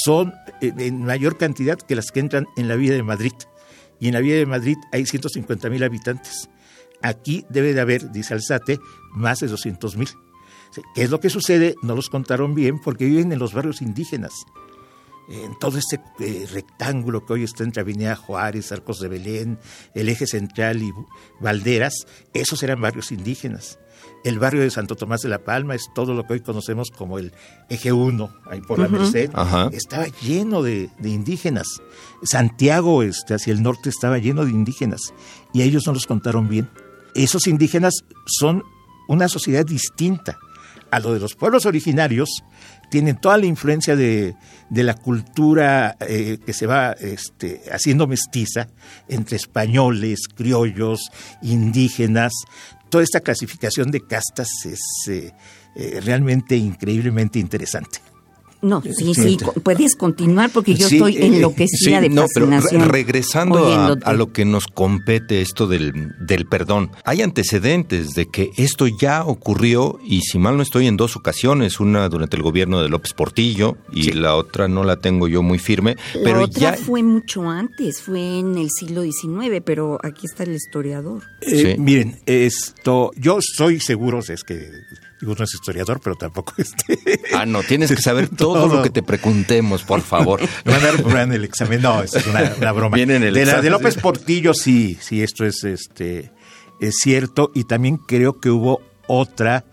son 0.04 0.34
en 0.60 1.06
mayor 1.06 1.38
cantidad 1.38 1.78
que 1.78 1.96
las 1.96 2.12
que 2.12 2.20
entran 2.20 2.46
en 2.58 2.68
la 2.68 2.76
vía 2.76 2.92
de 2.92 3.04
Madrid 3.04 3.32
y 4.02 4.08
en 4.08 4.16
la 4.16 4.20
Villa 4.20 4.36
de 4.36 4.48
Madrid 4.48 4.76
hay 4.92 5.06
150 5.06 5.70
mil 5.70 5.84
habitantes. 5.84 6.50
Aquí 7.02 7.46
debe 7.50 7.74
de 7.74 7.80
haber, 7.80 8.12
dice 8.12 8.34
Alzate, 8.34 8.80
más 9.14 9.40
de 9.40 9.48
200 9.48 9.96
mil. 9.96 10.10
¿Qué 10.96 11.04
es 11.04 11.10
lo 11.10 11.20
que 11.20 11.30
sucede? 11.30 11.75
No 11.82 11.96
los 11.96 12.10
contaron 12.10 12.56
bien 12.56 12.80
porque 12.80 13.06
viven 13.06 13.32
en 13.32 13.40
los 13.40 13.54
barrios 13.54 13.82
indígenas. 13.82 14.32
En 15.30 15.58
todo 15.60 15.78
este 15.78 16.01
eh, 16.20 16.46
rectángulo 16.51 17.25
que 17.25 17.34
hoy 17.34 17.44
está 17.44 17.63
entre 17.63 17.82
Avenida 17.82 18.16
Juárez, 18.16 18.72
Arcos 18.72 19.00
de 19.00 19.08
Belén, 19.08 19.60
el 19.94 20.10
eje 20.10 20.28
central 20.28 20.82
y 20.82 20.92
Valderas, 21.40 22.06
esos 22.34 22.62
eran 22.63 22.82
barrios 22.82 23.12
indígenas. 23.12 23.80
El 24.24 24.40
barrio 24.40 24.62
de 24.62 24.70
Santo 24.70 24.96
Tomás 24.96 25.22
de 25.22 25.30
la 25.30 25.40
Palma 25.40 25.74
es 25.74 25.90
todo 25.96 26.13
lo 26.13 26.25
que 26.25 26.34
hoy 26.34 26.40
conocemos 26.42 26.90
como 26.92 27.18
el 27.18 27.34
eje 27.70 27.94
1, 27.94 28.30
ahí 28.50 28.62
por 28.62 28.80
la 28.80 28.88
Merced. 28.88 29.32
Estaba 29.72 30.08
lleno 30.22 30.63
de, 30.63 30.90
indígenas. 31.04 31.68
Santiago, 32.24 33.01
este, 33.04 33.34
hacia 33.34 33.54
el 33.54 33.63
norte, 33.63 33.90
estaba 33.90 34.18
lleno 34.18 34.44
de 34.44 34.51
indígenas. 34.51 35.01
Y 35.54 35.62
ellos 35.62 35.84
no 35.86 35.94
los 35.94 36.08
contaron 36.08 36.50
bien. 36.50 36.70
Esos 37.16 37.48
indígenas 37.48 37.94
son 38.25 38.63
una 39.08 39.28
sociedad 39.28 39.66
distinta 39.66 40.38
a 40.91 41.00
lo 41.00 41.13
de 41.13 41.19
los 41.19 41.36
pueblos 41.36 41.65
originarios, 41.65 42.43
tienen 42.89 43.15
toda 43.15 43.38
la 43.38 43.45
influencia 43.45 43.95
de, 43.95 44.36
la 44.69 44.93
cultura 44.93 45.95
eh, 46.01 46.38
que 46.45 46.53
se 46.53 46.67
va 46.67 46.91
este, 46.91 47.62
haciendo 47.71 48.05
mestiza 48.05 48.67
entre 49.07 49.38
españoles, 49.38 50.27
criollos, 50.36 51.10
indígenas. 51.41 52.33
Toda 52.89 53.03
esta 53.03 53.21
clasificación 53.21 53.91
de 53.91 54.01
castas 54.05 54.50
es 54.65 54.81
eh, 55.07 55.31
eh, 55.75 56.01
realmente 56.03 56.57
increíblemente 56.57 57.39
interesante. 57.39 58.11
No, 58.62 58.82
sí, 58.82 59.13
sí, 59.15 59.38
puedes 59.63 59.96
continuar 59.96 60.51
porque 60.51 60.75
yo 60.75 60.88
estoy 60.88 61.18
eh, 61.18 61.25
enloquecida 61.25 62.00
de 62.00 62.10
no, 62.10 62.24
fascinación. 62.24 62.82
Pero 62.82 62.91
regresando 62.91 63.98
a, 64.03 64.13
lo 64.13 64.32
que 64.32 64.46
nos 64.46 64.68
compete 64.68 65.41
esto 65.41 65.68
del, 65.68 66.13
del 66.20 66.46
perdón, 66.46 66.91
hay 67.03 67.22
antecedentes 67.24 68.13
de 68.13 68.27
que 68.27 68.51
esto 68.58 68.86
ya 68.88 69.24
ocurrió 69.25 70.00
y 70.06 70.22
si 70.22 70.38
mal 70.38 70.58
no 70.58 70.63
estoy 70.63 70.88
en 70.88 70.98
dos 70.98 71.15
ocasiones, 71.15 71.80
una 71.80 72.08
durante 72.10 72.38
el 72.38 72.44
gobierno 72.44 72.82
de 72.82 72.89
López 72.89 73.13
Portillo 73.13 73.77
y 73.91 74.12
la 74.12 74.36
otra 74.36 74.68
no 74.68 74.84
la 74.84 74.98
tengo 74.98 75.27
yo 75.27 75.41
muy 75.41 75.58
firme, 75.58 75.96
la 76.13 76.24
pero 76.24 76.44
otra 76.44 76.74
fue 76.74 77.01
mucho 77.01 77.50
antes, 77.50 78.01
fue 78.01 78.39
en 78.39 78.58
el 78.58 78.70
siglo 78.70 79.01
XIX, 79.01 79.62
pero 79.65 79.98
aquí 80.03 80.27
está 80.27 80.44
el 80.44 80.53
historiador. 80.53 81.24
Eh, 81.41 81.77
miren, 81.80 82.20
esto, 82.25 83.12
yo 83.15 83.39
soy 83.41 83.80
seguro, 83.80 84.20
es 84.20 84.44
que 84.44 84.70
Digo, 85.22 85.36
no 85.38 85.44
es 85.44 85.54
historiador, 85.54 86.01
pero 86.04 86.16
tampoco 86.16 86.54
este. 86.58 87.22
Ah, 87.34 87.46
no, 87.46 87.62
tienes 87.62 87.92
que 87.92 88.01
saber 88.01 88.28
todo, 88.36 88.68
lo 88.68 88.82
que 88.82 88.90
te 88.90 89.04
preguntemos, 89.04 89.84
por 89.84 90.01
favor. 90.01 90.42
Van 90.66 91.16
a 91.16 91.22
en 91.22 91.34
el 91.34 91.44
examen. 91.44 91.82
No, 91.82 92.01
es 92.01 92.13
una, 92.25 92.72
broma. 92.72 92.96
Viene 92.96 93.18
en 93.18 93.24
el 93.24 93.34
de 93.34 93.46
la 93.46 93.62
de 93.62 93.70
López 93.70 93.98
Portillo, 93.98 94.54
sí, 94.54 94.98
sí, 95.00 95.22
esto 95.22 95.46
es 95.46 95.63
este 95.63 96.32
es 96.80 96.96
cierto. 97.01 97.51
Y 97.54 97.66
también 97.66 97.98
creo 97.98 98.40
que 98.40 98.50
hubo 98.50 98.82
otra 99.08 99.66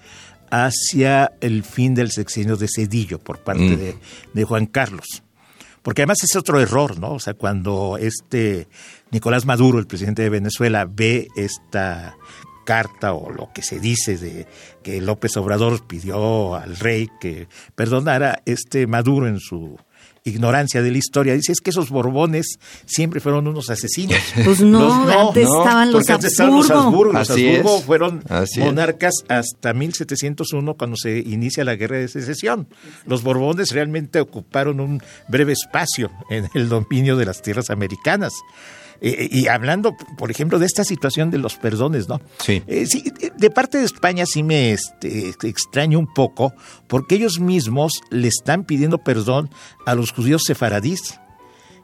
hacia 0.50 1.32
el 1.40 1.64
fin 1.64 1.94
del 1.94 2.10
sexenio 2.10 2.56
de 2.56 2.68
Cedillo 2.68 3.18
por 3.18 3.38
parte 3.38 3.62
mm. 3.62 3.78
de, 3.78 3.96
de 4.34 4.44
Juan 4.44 4.66
Carlos. 4.66 5.22
Porque 5.82 6.02
además 6.02 6.18
es 6.22 6.36
otro 6.36 6.60
error, 6.60 6.98
¿no? 6.98 7.12
O 7.12 7.20
sea, 7.20 7.34
cuando 7.34 7.96
este 7.98 8.68
Nicolás 9.10 9.46
Maduro, 9.46 9.78
el 9.78 9.86
presidente 9.86 10.22
de 10.22 10.28
Venezuela, 10.28 10.86
ve 10.86 11.28
esta 11.36 12.16
carta 12.68 13.14
o 13.14 13.30
lo 13.30 13.50
que 13.54 13.62
se 13.62 13.80
dice 13.80 14.18
de 14.18 14.46
que 14.82 15.00
López 15.00 15.34
Obrador 15.38 15.86
pidió 15.86 16.54
al 16.54 16.76
rey 16.76 17.08
que 17.18 17.48
perdonara 17.74 18.42
este 18.44 18.86
Maduro 18.86 19.26
en 19.26 19.40
su 19.40 19.78
ignorancia 20.24 20.82
de 20.82 20.90
la 20.90 20.98
historia. 20.98 21.32
Dice, 21.32 21.52
es 21.52 21.62
que 21.62 21.70
esos 21.70 21.88
Borbones 21.88 22.58
siempre 22.84 23.20
fueron 23.20 23.48
unos 23.48 23.70
asesinos. 23.70 24.18
Pues 24.44 24.60
no, 24.60 25.08
antes 25.08 25.48
estaban 25.48 25.92
los 25.92 26.10
Habsburgo. 26.10 27.14
Los 27.14 27.30
Habsburgo 27.30 27.80
fueron 27.80 28.22
monarcas 28.58 29.14
hasta 29.28 29.72
1701 29.72 30.74
cuando 30.74 30.98
se 30.98 31.20
inicia 31.20 31.64
la 31.64 31.74
guerra 31.74 31.96
de 31.96 32.08
secesión. 32.08 32.68
Los 33.06 33.22
Borbones 33.22 33.72
realmente 33.72 34.20
ocuparon 34.20 34.80
un 34.80 35.02
breve 35.26 35.54
espacio 35.54 36.10
en 36.28 36.50
el 36.52 36.68
dominio 36.68 37.16
de 37.16 37.24
las 37.24 37.40
tierras 37.40 37.70
americanas. 37.70 38.34
Eh, 39.00 39.28
y 39.30 39.46
hablando, 39.46 39.96
por 40.16 40.30
ejemplo, 40.30 40.58
de 40.58 40.66
esta 40.66 40.84
situación 40.84 41.30
de 41.30 41.38
los 41.38 41.56
perdones, 41.56 42.08
¿no? 42.08 42.20
Sí. 42.38 42.62
Eh, 42.66 42.86
de 43.36 43.50
parte 43.50 43.78
de 43.78 43.84
España 43.84 44.24
sí 44.26 44.42
me 44.42 44.72
este, 44.72 45.34
extraño 45.42 45.98
un 45.98 46.12
poco, 46.12 46.52
porque 46.86 47.14
ellos 47.14 47.38
mismos 47.38 47.92
le 48.10 48.28
están 48.28 48.64
pidiendo 48.64 48.98
perdón 48.98 49.50
a 49.86 49.94
los 49.94 50.12
judíos 50.12 50.42
sefaradís. 50.46 51.20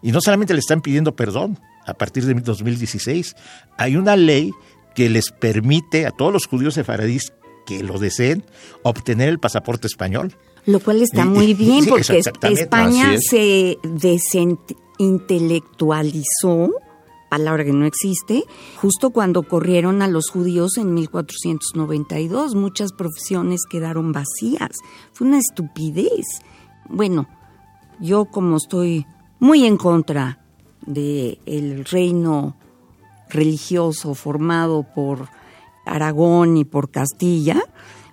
Y 0.03 0.13
no 0.13 0.21
solamente 0.21 0.55
le 0.55 0.61
están 0.61 0.81
pidiendo 0.81 1.15
perdón, 1.15 1.59
a 1.87 1.95
partir 1.95 2.25
de 2.25 2.35
2016, 2.35 3.37
hay 3.79 3.97
una 3.97 4.17
ley 4.17 4.51
que 4.95 5.09
les 5.09 5.31
permite 5.31 6.07
a 6.07 6.11
todos 6.11 6.33
los 6.33 6.47
judíos 6.47 6.75
sefaradís 6.75 7.33
que 7.67 7.83
lo 7.83 7.99
deseen 7.99 8.45
obtener 8.83 9.29
el 9.29 9.39
pasaporte 9.39 9.87
español. 9.87 10.37
Lo 10.67 10.81
cual 10.81 11.03
está 11.03 11.27
muy 11.27 11.53
bien 11.55 11.87
porque 11.87 12.19
España 12.19 13.17
se 13.19 13.79
desintelectualizó 13.83 16.71
palabra 17.35 17.65
que 17.65 17.73
no 17.73 17.85
existe, 17.85 18.45
justo 18.77 19.11
cuando 19.11 19.43
corrieron 19.43 20.03
a 20.03 20.07
los 20.07 20.31
judíos 20.31 20.77
en 20.77 20.95
1492. 20.95 22.55
Muchas 22.55 22.93
profesiones 22.93 23.63
quedaron 23.69 24.13
vacías. 24.13 24.71
Fue 25.13 25.27
una 25.27 25.39
estupidez. 25.39 26.27
Bueno, 26.89 27.27
yo 27.99 28.27
como 28.27 28.59
estoy 28.59 29.05
muy 29.41 29.67
en 29.67 29.77
contra 29.77 30.39
del 30.87 31.41
el 31.45 31.85
reino 31.85 32.57
religioso 33.31 34.15
formado 34.15 34.87
por 34.95 35.29
Aragón 35.87 36.57
y 36.57 36.65
por 36.65 36.89
Castilla, 36.89 37.61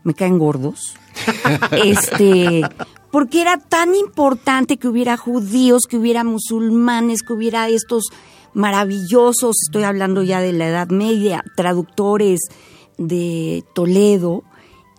me 0.03 0.15
caen 0.15 0.39
gordos. 0.39 0.95
este, 1.85 2.63
porque 3.11 3.41
era 3.41 3.57
tan 3.57 3.93
importante 3.93 4.77
que 4.77 4.87
hubiera 4.87 5.15
judíos, 5.15 5.83
que 5.87 5.97
hubiera 5.97 6.23
musulmanes, 6.23 7.21
que 7.21 7.33
hubiera 7.33 7.69
estos 7.69 8.05
maravillosos, 8.53 9.55
estoy 9.67 9.83
hablando 9.83 10.23
ya 10.23 10.41
de 10.41 10.53
la 10.53 10.67
Edad 10.67 10.89
Media, 10.89 11.43
traductores 11.55 12.39
de 12.97 13.63
Toledo, 13.73 14.43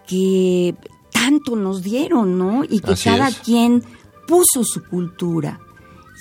que 0.06 0.74
tanto 1.12 1.56
nos 1.56 1.82
dieron, 1.82 2.38
¿no? 2.38 2.64
Y 2.64 2.80
que 2.80 2.94
cada 2.96 3.30
quien 3.30 3.82
puso 4.26 4.64
su 4.64 4.82
cultura. 4.84 5.60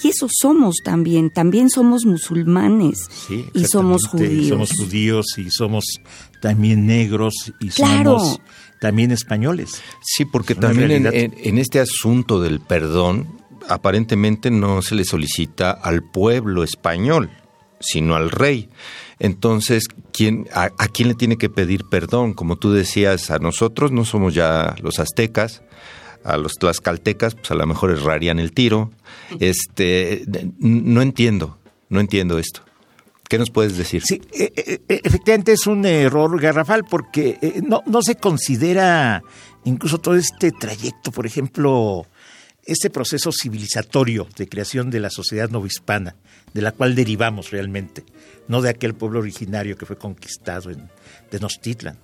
Y 0.03 0.09
eso 0.09 0.27
somos 0.31 0.77
también, 0.83 1.29
también 1.29 1.69
somos 1.69 2.05
musulmanes 2.05 3.07
y 3.53 3.65
somos 3.65 4.07
judíos. 4.07 4.47
Somos 4.47 4.71
judíos 4.71 5.25
y 5.37 5.51
somos 5.51 5.85
también 6.41 6.87
negros 6.87 7.53
y 7.59 7.69
somos 7.69 8.39
también 8.79 9.11
españoles. 9.11 9.81
Sí, 10.03 10.25
porque 10.25 10.55
también 10.55 10.91
en, 10.91 11.57
este 11.59 11.79
asunto 11.79 12.41
del 12.41 12.59
perdón, 12.59 13.27
aparentemente 13.67 14.51
no 14.51 14.81
se 14.81 14.95
le 14.95 15.05
solicita 15.05 15.71
al 15.71 16.03
pueblo 16.03 16.63
español, 16.63 17.29
sino 17.79 18.15
al 18.15 18.31
rey. 18.31 18.69
Entonces, 19.19 19.83
¿quién, 20.11 20.47
a, 20.53 20.69
quién 20.87 21.09
le 21.09 21.15
tiene 21.15 21.37
que 21.37 21.49
pedir 21.49 21.85
perdón? 21.85 22.33
Como 22.33 22.55
tú 22.55 22.71
decías, 22.71 23.31
a 23.31 23.37
nosotros 23.37 23.91
no 23.91 24.05
somos 24.05 24.33
ya 24.33 24.75
los 24.81 24.99
aztecas, 24.99 25.61
a 26.23 26.37
los 26.37 26.53
tlaxcaltecas, 26.53 27.35
pues 27.35 27.51
a 27.51 27.55
lo 27.55 27.65
mejor 27.65 27.91
errarían 27.91 28.39
el 28.39 28.51
tiro. 28.51 28.91
Este, 29.39 30.23
no 30.59 31.01
entiendo, 31.01 31.57
no 31.89 31.99
entiendo 31.99 32.39
esto. 32.39 32.61
¿Qué 33.27 33.37
nos 33.37 33.49
puedes 33.49 33.77
decir? 33.77 34.01
Sí, 34.05 34.21
e, 34.33 34.51
e, 34.55 34.81
e, 34.89 35.01
efectivamente 35.05 35.53
es 35.53 35.65
un 35.65 35.85
error 35.85 36.37
garrafal 36.41 36.83
porque 36.83 37.37
eh, 37.41 37.61
no, 37.65 37.81
no 37.85 38.01
se 38.01 38.15
considera 38.15 39.23
incluso 39.63 39.99
todo 39.99 40.15
este 40.15 40.51
trayecto, 40.51 41.11
por 41.11 41.25
ejemplo, 41.25 42.05
este 42.65 42.89
proceso 42.89 43.31
civilizatorio 43.31 44.27
de 44.37 44.47
creación 44.47 44.89
de 44.89 44.99
la 44.99 45.09
sociedad 45.09 45.49
novohispana, 45.49 46.15
de 46.53 46.61
la 46.61 46.71
cual 46.71 46.95
derivamos 46.95 47.51
realmente, 47.51 48.03
no 48.47 48.61
de 48.61 48.69
aquel 48.69 48.93
pueblo 48.93 49.19
originario 49.19 49.77
que 49.77 49.85
fue 49.85 49.97
conquistado 49.97 50.69
en 50.69 50.89
Tenochtitlan. 51.29 51.97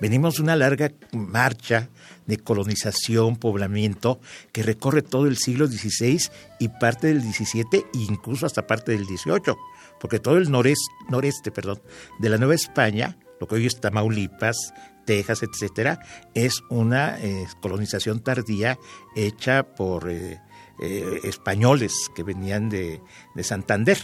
Venimos 0.00 0.34
de 0.34 0.42
una 0.42 0.56
larga 0.56 0.90
marcha 1.12 1.88
de 2.26 2.36
colonización, 2.36 3.36
poblamiento, 3.36 4.20
que 4.50 4.64
recorre 4.64 5.02
todo 5.02 5.26
el 5.26 5.36
siglo 5.36 5.68
XVI 5.68 6.20
y 6.58 6.68
parte 6.68 7.06
del 7.06 7.22
XVII 7.22 7.64
e 7.72 7.84
incluso 7.94 8.44
hasta 8.46 8.66
parte 8.66 8.92
del 8.92 9.04
XVIII, 9.04 9.54
porque 10.00 10.18
todo 10.18 10.38
el 10.38 10.50
noreste, 10.50 10.90
noreste 11.08 11.52
perdón, 11.52 11.80
de 12.18 12.28
la 12.28 12.38
Nueva 12.38 12.56
España, 12.56 13.16
lo 13.40 13.46
que 13.46 13.54
hoy 13.54 13.66
es 13.66 13.80
Tamaulipas, 13.80 14.72
Texas, 15.04 15.42
etcétera, 15.42 16.00
es 16.34 16.62
una 16.68 17.18
eh, 17.20 17.46
colonización 17.60 18.20
tardía 18.20 18.78
hecha 19.14 19.62
por 19.62 20.10
eh, 20.10 20.40
eh, 20.80 21.20
españoles 21.24 22.10
que 22.14 22.22
venían 22.22 22.68
de, 22.68 23.00
de 23.34 23.44
Santander. 23.44 23.98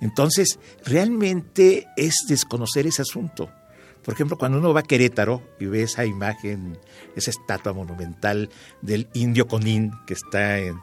Entonces, 0.00 0.58
realmente 0.84 1.86
es 1.96 2.16
desconocer 2.28 2.86
ese 2.86 3.02
asunto. 3.02 3.50
Por 4.04 4.14
ejemplo, 4.14 4.36
cuando 4.36 4.58
uno 4.58 4.74
va 4.74 4.80
a 4.80 4.84
Querétaro 4.84 5.42
y 5.60 5.66
ve 5.66 5.84
esa 5.84 6.04
imagen, 6.04 6.78
esa 7.14 7.30
estatua 7.30 7.72
monumental 7.72 8.50
del 8.80 9.08
indio 9.14 9.46
Conín 9.46 9.92
que 10.06 10.14
está 10.14 10.58
en, 10.58 10.76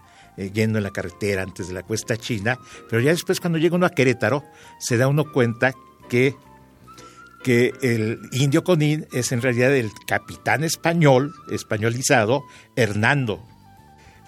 yendo 0.53 0.77
en 0.77 0.83
la 0.83 0.91
carretera 0.91 1.43
antes 1.43 1.67
de 1.67 1.73
la 1.73 1.83
cuesta 1.83 2.15
china, 2.15 2.57
pero 2.89 3.01
ya 3.01 3.11
después 3.11 3.41
cuando 3.41 3.59
llega 3.59 3.75
uno 3.75 3.85
a 3.85 3.89
Querétaro 3.89 4.43
se 4.79 4.97
da 4.97 5.07
uno 5.07 5.31
cuenta 5.31 5.73
que, 6.07 6.35
que 7.43 7.73
el 7.81 8.19
indio 8.31 8.63
Conín 8.63 9.07
es 9.11 9.31
en 9.31 9.41
realidad 9.41 9.75
el 9.75 9.91
capitán 10.07 10.63
español, 10.63 11.33
españolizado, 11.51 12.43
Hernando. 12.75 13.41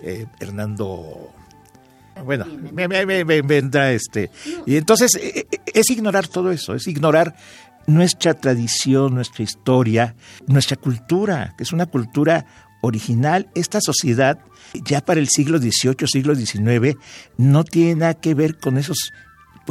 Eh, 0.04 0.26
Hernando 0.40 1.34
bueno, 2.24 2.46
me, 2.74 2.88
me, 2.88 3.06
me, 3.06 3.42
vendrá 3.42 3.92
este. 3.92 4.30
Y 4.66 4.76
entonces 4.76 5.12
eh, 5.16 5.48
eh, 5.52 5.58
es 5.74 5.90
ignorar 5.90 6.28
todo 6.28 6.52
eso, 6.52 6.76
es 6.76 6.88
ignorar 6.88 7.36
nuestra 7.88 8.34
tradición, 8.34 9.16
nuestra 9.16 9.44
historia, 9.44 10.16
nuestra 10.48 10.78
cultura, 10.78 11.54
que 11.58 11.64
es 11.64 11.72
una 11.72 11.86
cultura 11.86 12.46
original. 12.82 13.50
Esta 13.56 13.80
sociedad, 13.82 14.40
ya 14.86 15.02
para 15.02 15.20
el 15.20 15.30
siglo 15.30 15.58
XVIII, 15.58 16.08
siglo 16.08 16.36
XIX, 16.36 16.98
no 17.38 17.64
tiene 17.64 17.96
nada 17.96 18.14
que 18.16 18.34
ver 18.34 18.58
con 18.58 18.78
esos 18.78 19.12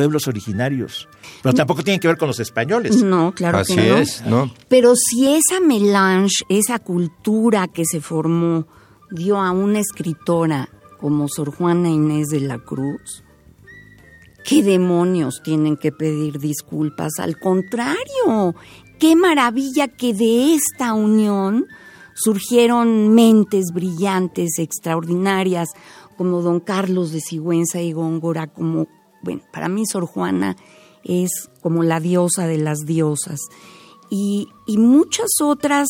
pueblos 0.01 0.29
originarios. 0.29 1.07
Pero 1.43 1.55
tampoco 1.55 1.85
tiene 1.85 2.01
que 2.01 2.09
ver 2.09 2.17
con 2.17 2.29
los 2.29 2.41
españoles. 2.41 3.03
No, 3.03 3.35
claro 3.35 3.59
Así 3.59 3.75
que 3.75 3.87
no. 3.91 3.97
es, 3.99 4.25
¿no? 4.25 4.51
Pero 4.67 4.95
si 4.97 5.29
esa 5.29 5.61
melange, 5.61 6.43
esa 6.49 6.79
cultura 6.79 7.69
que 7.69 7.85
se 7.85 8.01
formó, 8.01 8.67
dio 9.11 9.39
a 9.39 9.51
una 9.51 9.79
escritora 9.79 10.71
como 10.99 11.29
Sor 11.29 11.55
Juana 11.55 11.91
Inés 11.91 12.29
de 12.29 12.41
la 12.41 12.59
Cruz, 12.59 13.23
¿qué 14.43 14.63
demonios 14.63 15.43
tienen 15.45 15.77
que 15.77 15.93
pedir 15.93 16.39
disculpas? 16.39 17.19
Al 17.19 17.39
contrario, 17.39 18.55
qué 18.99 19.17
maravilla 19.17 19.89
que 19.89 20.15
de 20.15 20.55
esta 20.55 20.95
unión 20.95 21.67
surgieron 22.15 23.15
mentes 23.15 23.67
brillantes, 23.75 24.59
extraordinarias, 24.59 25.69
como 26.17 26.41
don 26.41 26.61
Carlos 26.61 27.13
de 27.13 27.21
Sigüenza 27.21 27.83
y 27.83 27.93
Góngora, 27.93 28.47
como, 28.47 28.89
bueno, 29.23 29.43
para 29.53 29.69
mí 29.69 29.85
Sor 29.87 30.07
Juana 30.07 30.57
es 31.05 31.31
como 31.63 31.83
la 31.83 32.01
diosa 32.01 32.47
de 32.47 32.59
las 32.59 32.81
diosas. 32.81 33.41
Y, 34.11 34.49
y 34.67 34.79
muchas 34.79 35.31
otras, 35.41 35.89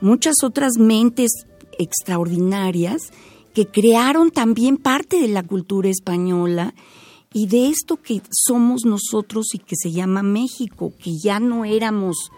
muchas 0.00 0.36
otras 0.42 0.78
mentes 0.78 1.30
extraordinarias 1.78 3.10
que 3.54 3.66
crearon 3.66 4.30
también 4.30 4.76
parte 4.76 5.20
de 5.20 5.28
la 5.28 5.42
cultura 5.42 5.88
española 5.88 6.74
y 7.32 7.48
de 7.48 7.68
esto 7.68 7.96
que 7.96 8.22
somos 8.30 8.84
nosotros 8.84 9.54
y 9.54 9.58
que 9.58 9.76
se 9.76 9.92
llama 9.92 10.22
México, 10.22 10.92
que 11.02 11.18
ya 11.22 11.40
no 11.40 11.64
éramos 11.64 12.30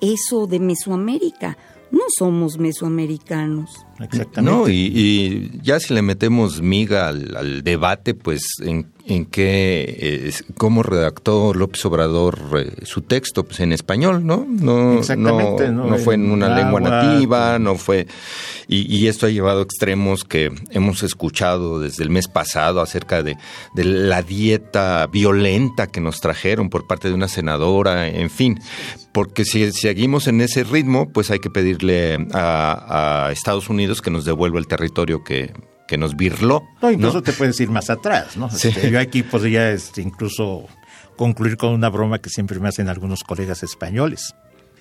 eso 0.00 0.46
de 0.46 0.60
Mesoamérica, 0.60 1.58
no 1.90 2.04
somos 2.16 2.58
mesoamericanos. 2.58 3.70
Exactamente. 4.00 4.40
No, 4.42 4.68
y, 4.68 4.92
y 4.94 5.60
ya 5.62 5.78
si 5.78 5.92
le 5.92 6.02
metemos 6.02 6.62
miga 6.62 7.08
al, 7.08 7.36
al 7.36 7.62
debate, 7.62 8.14
pues 8.14 8.42
en, 8.62 8.86
en 9.06 9.26
qué, 9.26 9.84
eh, 9.98 10.32
cómo 10.56 10.82
redactó 10.82 11.52
López 11.52 11.84
Obrador 11.84 12.38
eh, 12.56 12.84
su 12.86 13.02
texto, 13.02 13.44
pues 13.44 13.60
en 13.60 13.72
español, 13.72 14.24
¿no? 14.24 14.46
No, 14.48 14.98
Exactamente, 14.98 15.68
no, 15.68 15.84
¿no? 15.84 15.90
no 15.90 15.98
fue 15.98 16.14
en 16.14 16.30
una 16.30 16.54
lengua 16.54 16.80
nativa, 16.80 17.58
no 17.58 17.74
fue, 17.76 18.06
y, 18.68 18.94
y 18.94 19.08
esto 19.08 19.26
ha 19.26 19.30
llevado 19.30 19.60
a 19.60 19.64
extremos 19.64 20.24
que 20.24 20.52
hemos 20.70 21.02
escuchado 21.02 21.80
desde 21.80 22.04
el 22.04 22.10
mes 22.10 22.28
pasado 22.28 22.80
acerca 22.80 23.22
de, 23.22 23.36
de 23.74 23.84
la 23.84 24.22
dieta 24.22 25.06
violenta 25.08 25.88
que 25.88 26.00
nos 26.00 26.20
trajeron 26.20 26.70
por 26.70 26.86
parte 26.86 27.08
de 27.08 27.14
una 27.14 27.28
senadora, 27.28 28.08
en 28.08 28.30
fin, 28.30 28.60
porque 29.12 29.44
si 29.44 29.72
seguimos 29.72 30.28
en 30.28 30.40
ese 30.40 30.62
ritmo, 30.62 31.10
pues 31.10 31.30
hay 31.32 31.40
que 31.40 31.50
pedirle 31.50 32.28
a, 32.32 33.26
a 33.26 33.32
Estados 33.32 33.68
Unidos 33.68 33.89
que 34.00 34.10
nos 34.10 34.24
devuelva 34.24 34.58
el 34.58 34.66
territorio 34.66 35.24
que, 35.24 35.52
que 35.88 35.98
nos 35.98 36.16
birló. 36.16 36.62
No, 36.80 36.90
incluso 36.90 37.16
¿no? 37.16 37.22
te 37.22 37.32
puedes 37.32 37.58
ir 37.60 37.68
más 37.68 37.90
atrás, 37.90 38.36
¿no? 38.36 38.48
Sí. 38.50 38.68
Este, 38.68 38.90
yo 38.90 39.00
aquí 39.00 39.24
podría 39.24 39.70
este, 39.72 40.02
incluso 40.02 40.68
concluir 41.16 41.56
con 41.56 41.70
una 41.70 41.88
broma 41.88 42.20
que 42.20 42.30
siempre 42.30 42.60
me 42.60 42.68
hacen 42.68 42.88
algunos 42.88 43.24
colegas 43.24 43.62
españoles. 43.62 44.34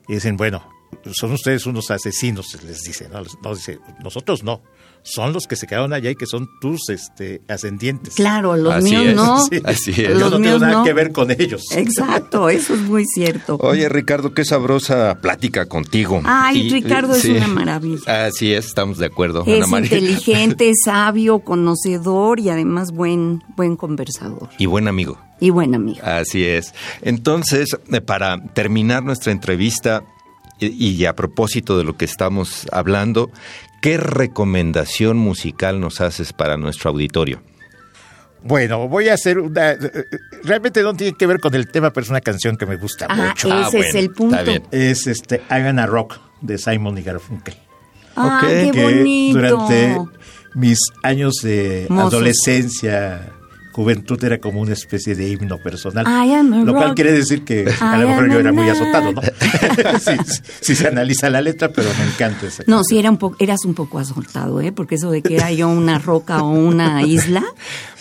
Y 0.07 0.13
dicen, 0.13 0.37
bueno, 0.37 0.63
son 1.11 1.31
ustedes 1.31 1.65
unos 1.65 1.91
asesinos, 1.91 2.61
les 2.63 2.83
dicen, 2.83 3.11
¿no? 3.11 3.23
No, 3.43 3.55
dice, 3.55 3.79
nosotros 4.03 4.43
no, 4.43 4.61
son 5.03 5.33
los 5.33 5.45
que 5.47 5.55
se 5.55 5.65
quedaron 5.65 5.93
allá 5.93 6.12
y 6.12 6.15
que 6.15 6.25
son 6.25 6.47
tus 6.62 6.89
este, 6.89 7.41
ascendientes. 7.47 8.15
Claro, 8.15 8.55
los 8.55 8.73
Así 8.73 8.89
míos 8.91 9.05
es, 9.07 9.15
no. 9.15 9.39
sí, 9.45 9.62
así 9.63 9.91
es. 9.91 9.97
Yo 9.97 10.09
Los 10.09 10.19
no 10.19 10.29
tengo 10.31 10.39
míos 10.39 10.62
nada 10.62 10.73
no. 10.73 10.83
que 10.83 10.93
ver 10.93 11.12
con 11.12 11.31
ellos. 11.31 11.63
Exacto, 11.71 12.49
eso 12.49 12.73
es 12.75 12.81
muy 12.81 13.05
cierto. 13.05 13.57
Oye, 13.62 13.88
Ricardo, 13.89 14.33
qué 14.33 14.45
sabrosa 14.45 15.19
plática 15.21 15.65
contigo. 15.67 16.21
Ay, 16.25 16.69
Ricardo 16.69 17.15
es 17.15 17.25
una 17.25 17.47
maravilla. 17.47 18.25
Así 18.25 18.53
es, 18.53 18.65
estamos 18.67 18.97
de 18.97 19.05
acuerdo, 19.07 19.43
Es 19.47 19.65
Ana 19.67 19.79
inteligente, 19.79 20.71
sabio, 20.83 21.39
conocedor 21.39 22.39
y 22.39 22.49
además 22.49 22.91
buen, 22.91 23.41
buen 23.55 23.75
conversador 23.75 24.49
Y 24.57 24.65
buen 24.65 24.88
amigo. 24.88 25.17
y 25.39 25.49
buen 25.49 25.73
amigo. 25.75 26.01
Así 26.03 26.45
es. 26.45 26.73
Entonces, 27.01 27.77
eh, 27.91 28.01
para 28.01 28.41
terminar 28.53 29.03
nuestra 29.03 29.31
entrevista 29.31 30.03
y, 30.59 30.67
y 30.89 31.05
a 31.05 31.15
propósito 31.15 31.77
de 31.77 31.85
lo 31.85 31.95
que 31.95 32.03
estamos 32.05 32.67
hablando, 32.71 33.31
¿qué 33.81 33.97
recomendación 33.97 35.17
musical 35.17 35.79
nos 35.79 36.01
haces 36.01 36.33
para 36.33 36.57
nuestro 36.57 36.89
auditorio? 36.91 37.41
Bueno, 38.41 38.87
voy 38.87 39.09
a 39.09 39.15
hacer 39.15 39.37
una... 39.39 39.75
Realmente 40.43 40.81
no 40.81 40.93
tiene 40.93 41.17
que 41.17 41.27
ver 41.27 41.39
con 41.41 41.53
el 41.55 41.67
tema, 41.67 41.91
pero 41.91 42.05
es 42.05 42.09
una 42.09 42.21
canción 42.21 42.55
que 42.55 42.65
me 42.65 42.77
gusta 42.77 43.05
Ah, 43.09 43.15
mucho. 43.15 43.49
Ah, 43.51 43.65
ese 43.67 43.79
es 43.79 43.83
bueno, 43.93 43.99
el 43.99 44.11
punto. 44.11 44.35
está 44.37 44.49
bien. 44.49 44.63
Es 44.71 45.07
este 45.07 45.41
I 45.51 45.61
Gonna 45.63 45.85
Rock 45.85 46.17
de 46.41 46.57
Simon 46.57 46.97
y 46.97 47.01
Garfunkel. 47.03 47.55
Ah, 48.15 48.39
Ok. 48.41 48.47
qué 48.49 48.71
que 48.73 48.81
bonito. 48.83 49.37
durante 49.39 49.97
mis 50.55 50.79
años 51.03 51.35
de 51.43 51.85
Mozos. 51.89 52.13
adolescencia, 52.13 53.33
juventud 53.79 54.21
era 54.25 54.39
como 54.39 54.59
una 54.59 54.73
especie 54.73 55.15
de 55.15 55.29
himno 55.29 55.57
personal. 55.57 56.05
I 56.05 56.33
am 56.33 56.51
a 56.51 56.63
lo 56.65 56.73
cual 56.73 56.87
rock. 56.89 56.95
quiere 56.95 57.13
decir 57.13 57.45
que 57.45 57.65
a 57.79 57.97
lo 57.97 58.09
mejor 58.09 58.29
yo 58.29 58.39
era 58.39 58.51
muy 58.51 58.67
azotado, 58.67 59.13
¿no? 59.13 59.21
si, 59.99 60.35
si 60.59 60.75
se 60.75 60.89
analiza 60.89 61.29
la 61.29 61.39
letra, 61.39 61.71
pero 61.71 61.87
me 61.97 62.03
encanta 62.03 62.47
esa 62.47 62.63
No, 62.67 62.83
sí, 62.83 62.99
era 62.99 63.09
un 63.09 63.15
poco, 63.15 63.37
eras 63.39 63.63
un 63.63 63.75
poco 63.75 63.99
azotado, 63.99 64.59
¿eh? 64.59 64.73
Porque 64.73 64.95
eso 64.95 65.11
de 65.11 65.21
que 65.21 65.33
era 65.33 65.53
yo 65.53 65.69
una 65.69 65.97
roca 65.97 66.43
o 66.43 66.49
una 66.49 67.03
isla. 67.03 67.43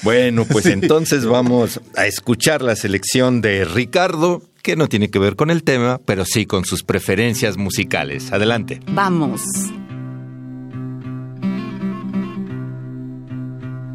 Bueno, 0.02 0.44
pues 0.44 0.66
entonces 0.66 1.26
vamos 1.26 1.80
a 1.96 2.06
escuchar 2.06 2.62
la 2.62 2.76
selección 2.76 3.40
de 3.40 3.64
Ricardo, 3.64 4.42
que 4.62 4.76
no 4.76 4.88
tiene 4.88 5.10
que 5.10 5.18
ver 5.18 5.34
con 5.34 5.50
el 5.50 5.64
tema, 5.64 6.00
pero 6.04 6.24
sí 6.24 6.46
con 6.46 6.64
sus 6.64 6.84
preferencias 6.84 7.56
musicales. 7.56 8.30
Adelante. 8.30 8.78
Vamos. 8.86 9.42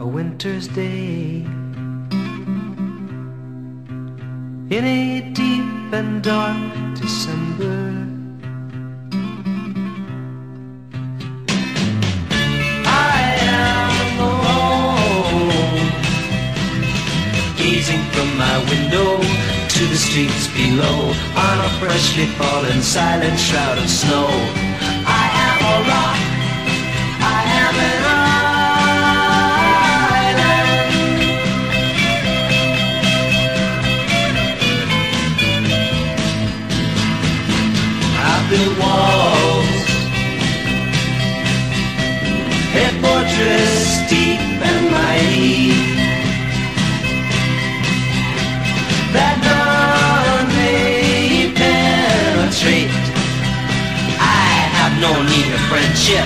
a 0.02 0.06
winter's 0.06 0.68
day 0.76 1.48
in 4.74 4.86
a 4.86 5.22
deep 5.34 5.94
and 5.94 6.24
dark 6.24 6.58
December. 6.96 7.78
I 12.84 13.20
am 13.54 14.20
alone, 14.30 15.78
gazing 17.56 18.04
from 18.14 18.30
my 18.36 18.58
window 18.72 19.18
to 19.76 19.82
the 19.94 20.00
streets 20.06 20.48
below 20.58 21.00
on 21.48 21.56
a 21.68 21.70
freshly 21.80 22.26
fallen 22.38 22.82
silent 22.82 23.40
shroud 23.40 23.78
of 23.78 23.88
snow. 23.88 24.28
I 25.22 25.26
am 25.48 25.58
a 25.74 25.78
rock. 25.92 26.20
I 27.22 27.40
am 27.62 27.76
an 27.76 28.13
built 38.50 38.78
walls, 38.80 39.70
a 42.76 42.88
fortress 43.02 44.10
deep 44.10 44.40
and 44.40 44.92
mighty 44.92 45.74
that 49.14 49.38
none 49.46 50.48
may 50.58 51.54
penetrate. 51.54 52.90
I 54.20 54.50
have 54.78 54.94
no 55.00 55.14
need 55.22 55.50
of 55.54 55.62
friendship. 55.70 56.26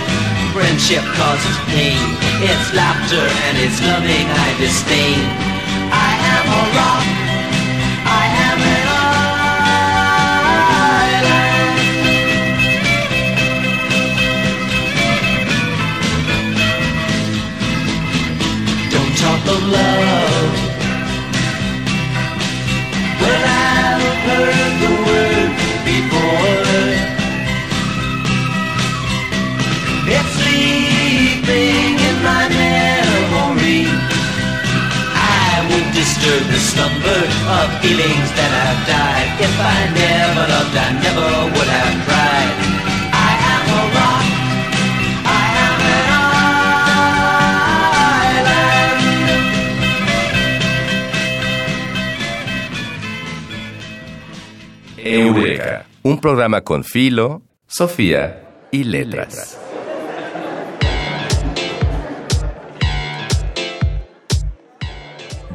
Friendship 0.55 1.03
causes 1.19 1.57
pain. 1.69 1.99
It's 2.41 2.73
laughter 2.73 3.25
and 3.45 3.57
it's 3.59 3.79
loving 3.83 4.25
I 4.25 4.49
disdain. 4.57 5.46
heard 24.27 24.73
the 24.81 24.91
before. 25.87 26.67
Sleeping 30.37 31.95
in 32.09 32.15
my 32.23 32.43
memory. 32.49 33.83
I 35.15 35.65
would 35.69 35.87
disturb 35.93 36.43
the 36.53 36.61
slumber 36.71 37.21
of 37.57 37.67
feelings 37.81 38.29
that 38.37 38.51
I've 38.65 38.83
died. 38.95 39.29
If 39.47 39.55
I 39.75 39.77
never 40.01 40.43
loved, 40.53 40.75
I 40.75 40.89
never 41.05 41.29
would 41.55 41.69
have 41.77 41.97
cried. 42.05 42.66
Eureka, 55.09 55.85
un 56.03 56.19
programa 56.19 56.65
con 56.65 56.83
filo, 56.83 57.41
Sofía 57.65 58.67
y 58.71 58.83
letras. 58.83 59.57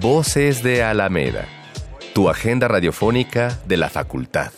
Voces 0.01 0.63
de 0.63 0.83
Alameda, 0.83 1.47
tu 2.15 2.31
agenda 2.31 2.67
radiofónica 2.67 3.61
de 3.67 3.77
la 3.77 3.91
facultad. 3.91 4.53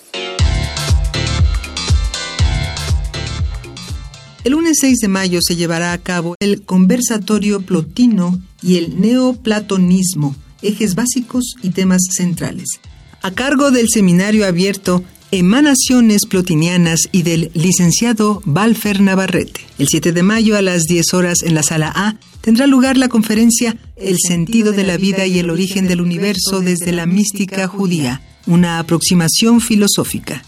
El 4.44 4.52
lunes 4.52 4.76
6 4.80 4.98
de 5.00 5.09
mayo 5.09 5.40
se 5.42 5.57
llevará 5.57 5.92
a 5.92 5.98
cabo 5.98 6.37
el 6.38 6.62
conversatorio 6.62 7.62
plotino 7.62 8.40
y 8.62 8.78
el 8.78 9.00
neoplatonismo, 9.00 10.37
ejes 10.62 10.94
básicos 10.94 11.57
y 11.62 11.70
temas 11.70 12.02
centrales, 12.12 12.78
a 13.24 13.30
cargo 13.30 13.70
del 13.70 13.88
seminario 13.88 14.46
abierto 14.46 15.02
Emanaciones 15.30 16.26
Plotinianas 16.26 17.08
y 17.10 17.22
del 17.22 17.50
licenciado 17.54 18.42
Valfer 18.44 19.00
Navarrete. 19.00 19.62
El 19.78 19.88
7 19.88 20.12
de 20.12 20.22
mayo 20.22 20.58
a 20.58 20.62
las 20.62 20.82
10 20.82 21.14
horas 21.14 21.38
en 21.42 21.54
la 21.54 21.62
sala 21.62 21.90
A 21.96 22.16
tendrá 22.42 22.66
lugar 22.66 22.98
la 22.98 23.08
conferencia 23.08 23.78
El 23.96 24.18
sentido 24.18 24.72
de 24.72 24.84
la 24.84 24.98
vida 24.98 25.24
y 25.24 25.38
el 25.38 25.48
origen 25.48 25.88
del 25.88 26.02
universo 26.02 26.60
desde 26.60 26.92
la 26.92 27.06
mística 27.06 27.66
judía, 27.66 28.20
una 28.46 28.78
aproximación 28.78 29.62
filosófica. 29.62 30.44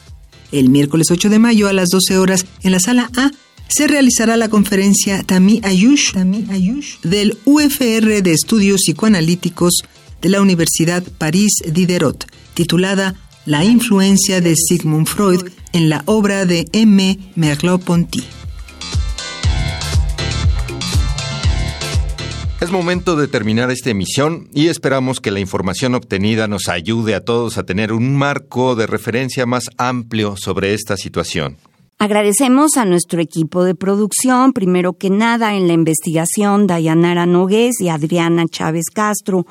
El 0.52 0.68
miércoles 0.68 1.06
8 1.10 1.30
de 1.30 1.38
mayo 1.38 1.68
a 1.68 1.72
las 1.72 1.88
12 1.88 2.18
horas 2.18 2.44
en 2.62 2.72
la 2.72 2.80
sala 2.80 3.10
A 3.16 3.30
se 3.68 3.86
realizará 3.86 4.36
la 4.36 4.50
conferencia 4.50 5.22
Tami 5.22 5.62
Ayush, 5.64 6.12
del 7.02 7.38
UFR 7.46 8.22
de 8.22 8.32
Estudios 8.32 8.82
Psicoanalíticos 8.82 9.80
de 10.20 10.28
la 10.28 10.42
Universidad 10.42 11.02
París 11.18 11.52
Diderot, 11.66 12.26
titulada 12.56 13.14
La 13.44 13.64
influencia 13.64 14.40
de 14.40 14.56
Sigmund 14.56 15.06
Freud 15.06 15.42
en 15.72 15.88
la 15.90 16.02
obra 16.06 16.46
de 16.46 16.64
M. 16.72 17.18
Merleau-Ponty. 17.36 18.24
Es 22.58 22.70
momento 22.70 23.14
de 23.14 23.28
terminar 23.28 23.70
esta 23.70 23.90
emisión 23.90 24.48
y 24.54 24.68
esperamos 24.68 25.20
que 25.20 25.30
la 25.30 25.40
información 25.40 25.94
obtenida 25.94 26.48
nos 26.48 26.68
ayude 26.68 27.14
a 27.14 27.20
todos 27.20 27.58
a 27.58 27.64
tener 27.64 27.92
un 27.92 28.16
marco 28.16 28.74
de 28.74 28.86
referencia 28.86 29.44
más 29.44 29.64
amplio 29.76 30.36
sobre 30.36 30.72
esta 30.72 30.96
situación. 30.96 31.58
Agradecemos 31.98 32.78
a 32.78 32.86
nuestro 32.86 33.20
equipo 33.20 33.64
de 33.64 33.74
producción, 33.74 34.54
primero 34.54 34.94
que 34.94 35.10
nada 35.10 35.54
en 35.54 35.66
la 35.66 35.74
investigación 35.74 36.66
Dayanara 36.66 37.26
Nogués 37.26 37.80
y 37.80 37.90
Adriana 37.90 38.46
Chávez 38.50 38.86
Castro, 38.92 39.46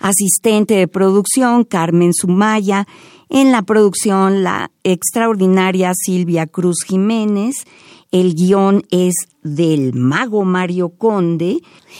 asistente 0.00 0.74
de 0.74 0.88
producción 0.88 1.64
Carmen 1.64 2.12
Sumaya, 2.14 2.86
en 3.28 3.52
la 3.52 3.62
producción 3.62 4.42
la 4.42 4.70
extraordinaria 4.84 5.92
Silvia 5.94 6.46
Cruz 6.46 6.78
Jiménez, 6.86 7.64
el 8.10 8.34
guion 8.34 8.84
es 8.90 9.14
del 9.42 9.92
mago 9.94 10.44
Mario 10.44 10.90
Conde 10.90 11.58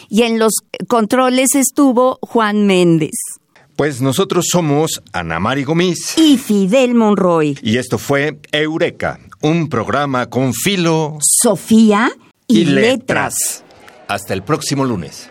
y 0.08 0.22
en 0.22 0.38
los 0.38 0.54
controles 0.88 1.54
estuvo 1.54 2.18
Juan 2.22 2.66
Méndez. 2.66 3.12
Pues 3.76 4.00
nosotros 4.00 4.46
somos 4.50 5.02
Ana 5.12 5.38
Mari 5.38 5.64
Gómez 5.64 6.18
y 6.18 6.36
Fidel 6.36 6.94
Monroy. 6.94 7.58
Y 7.62 7.76
esto 7.76 7.98
fue 7.98 8.40
Eureka, 8.50 9.20
un 9.40 9.68
programa 9.68 10.26
con 10.28 10.52
filo, 10.52 11.18
Sofía 11.20 12.10
y, 12.48 12.64
letras. 12.64 13.62
Hasta 14.08 14.34
el 14.34 14.42
próximo 14.42 14.84
lunes. 14.84 15.30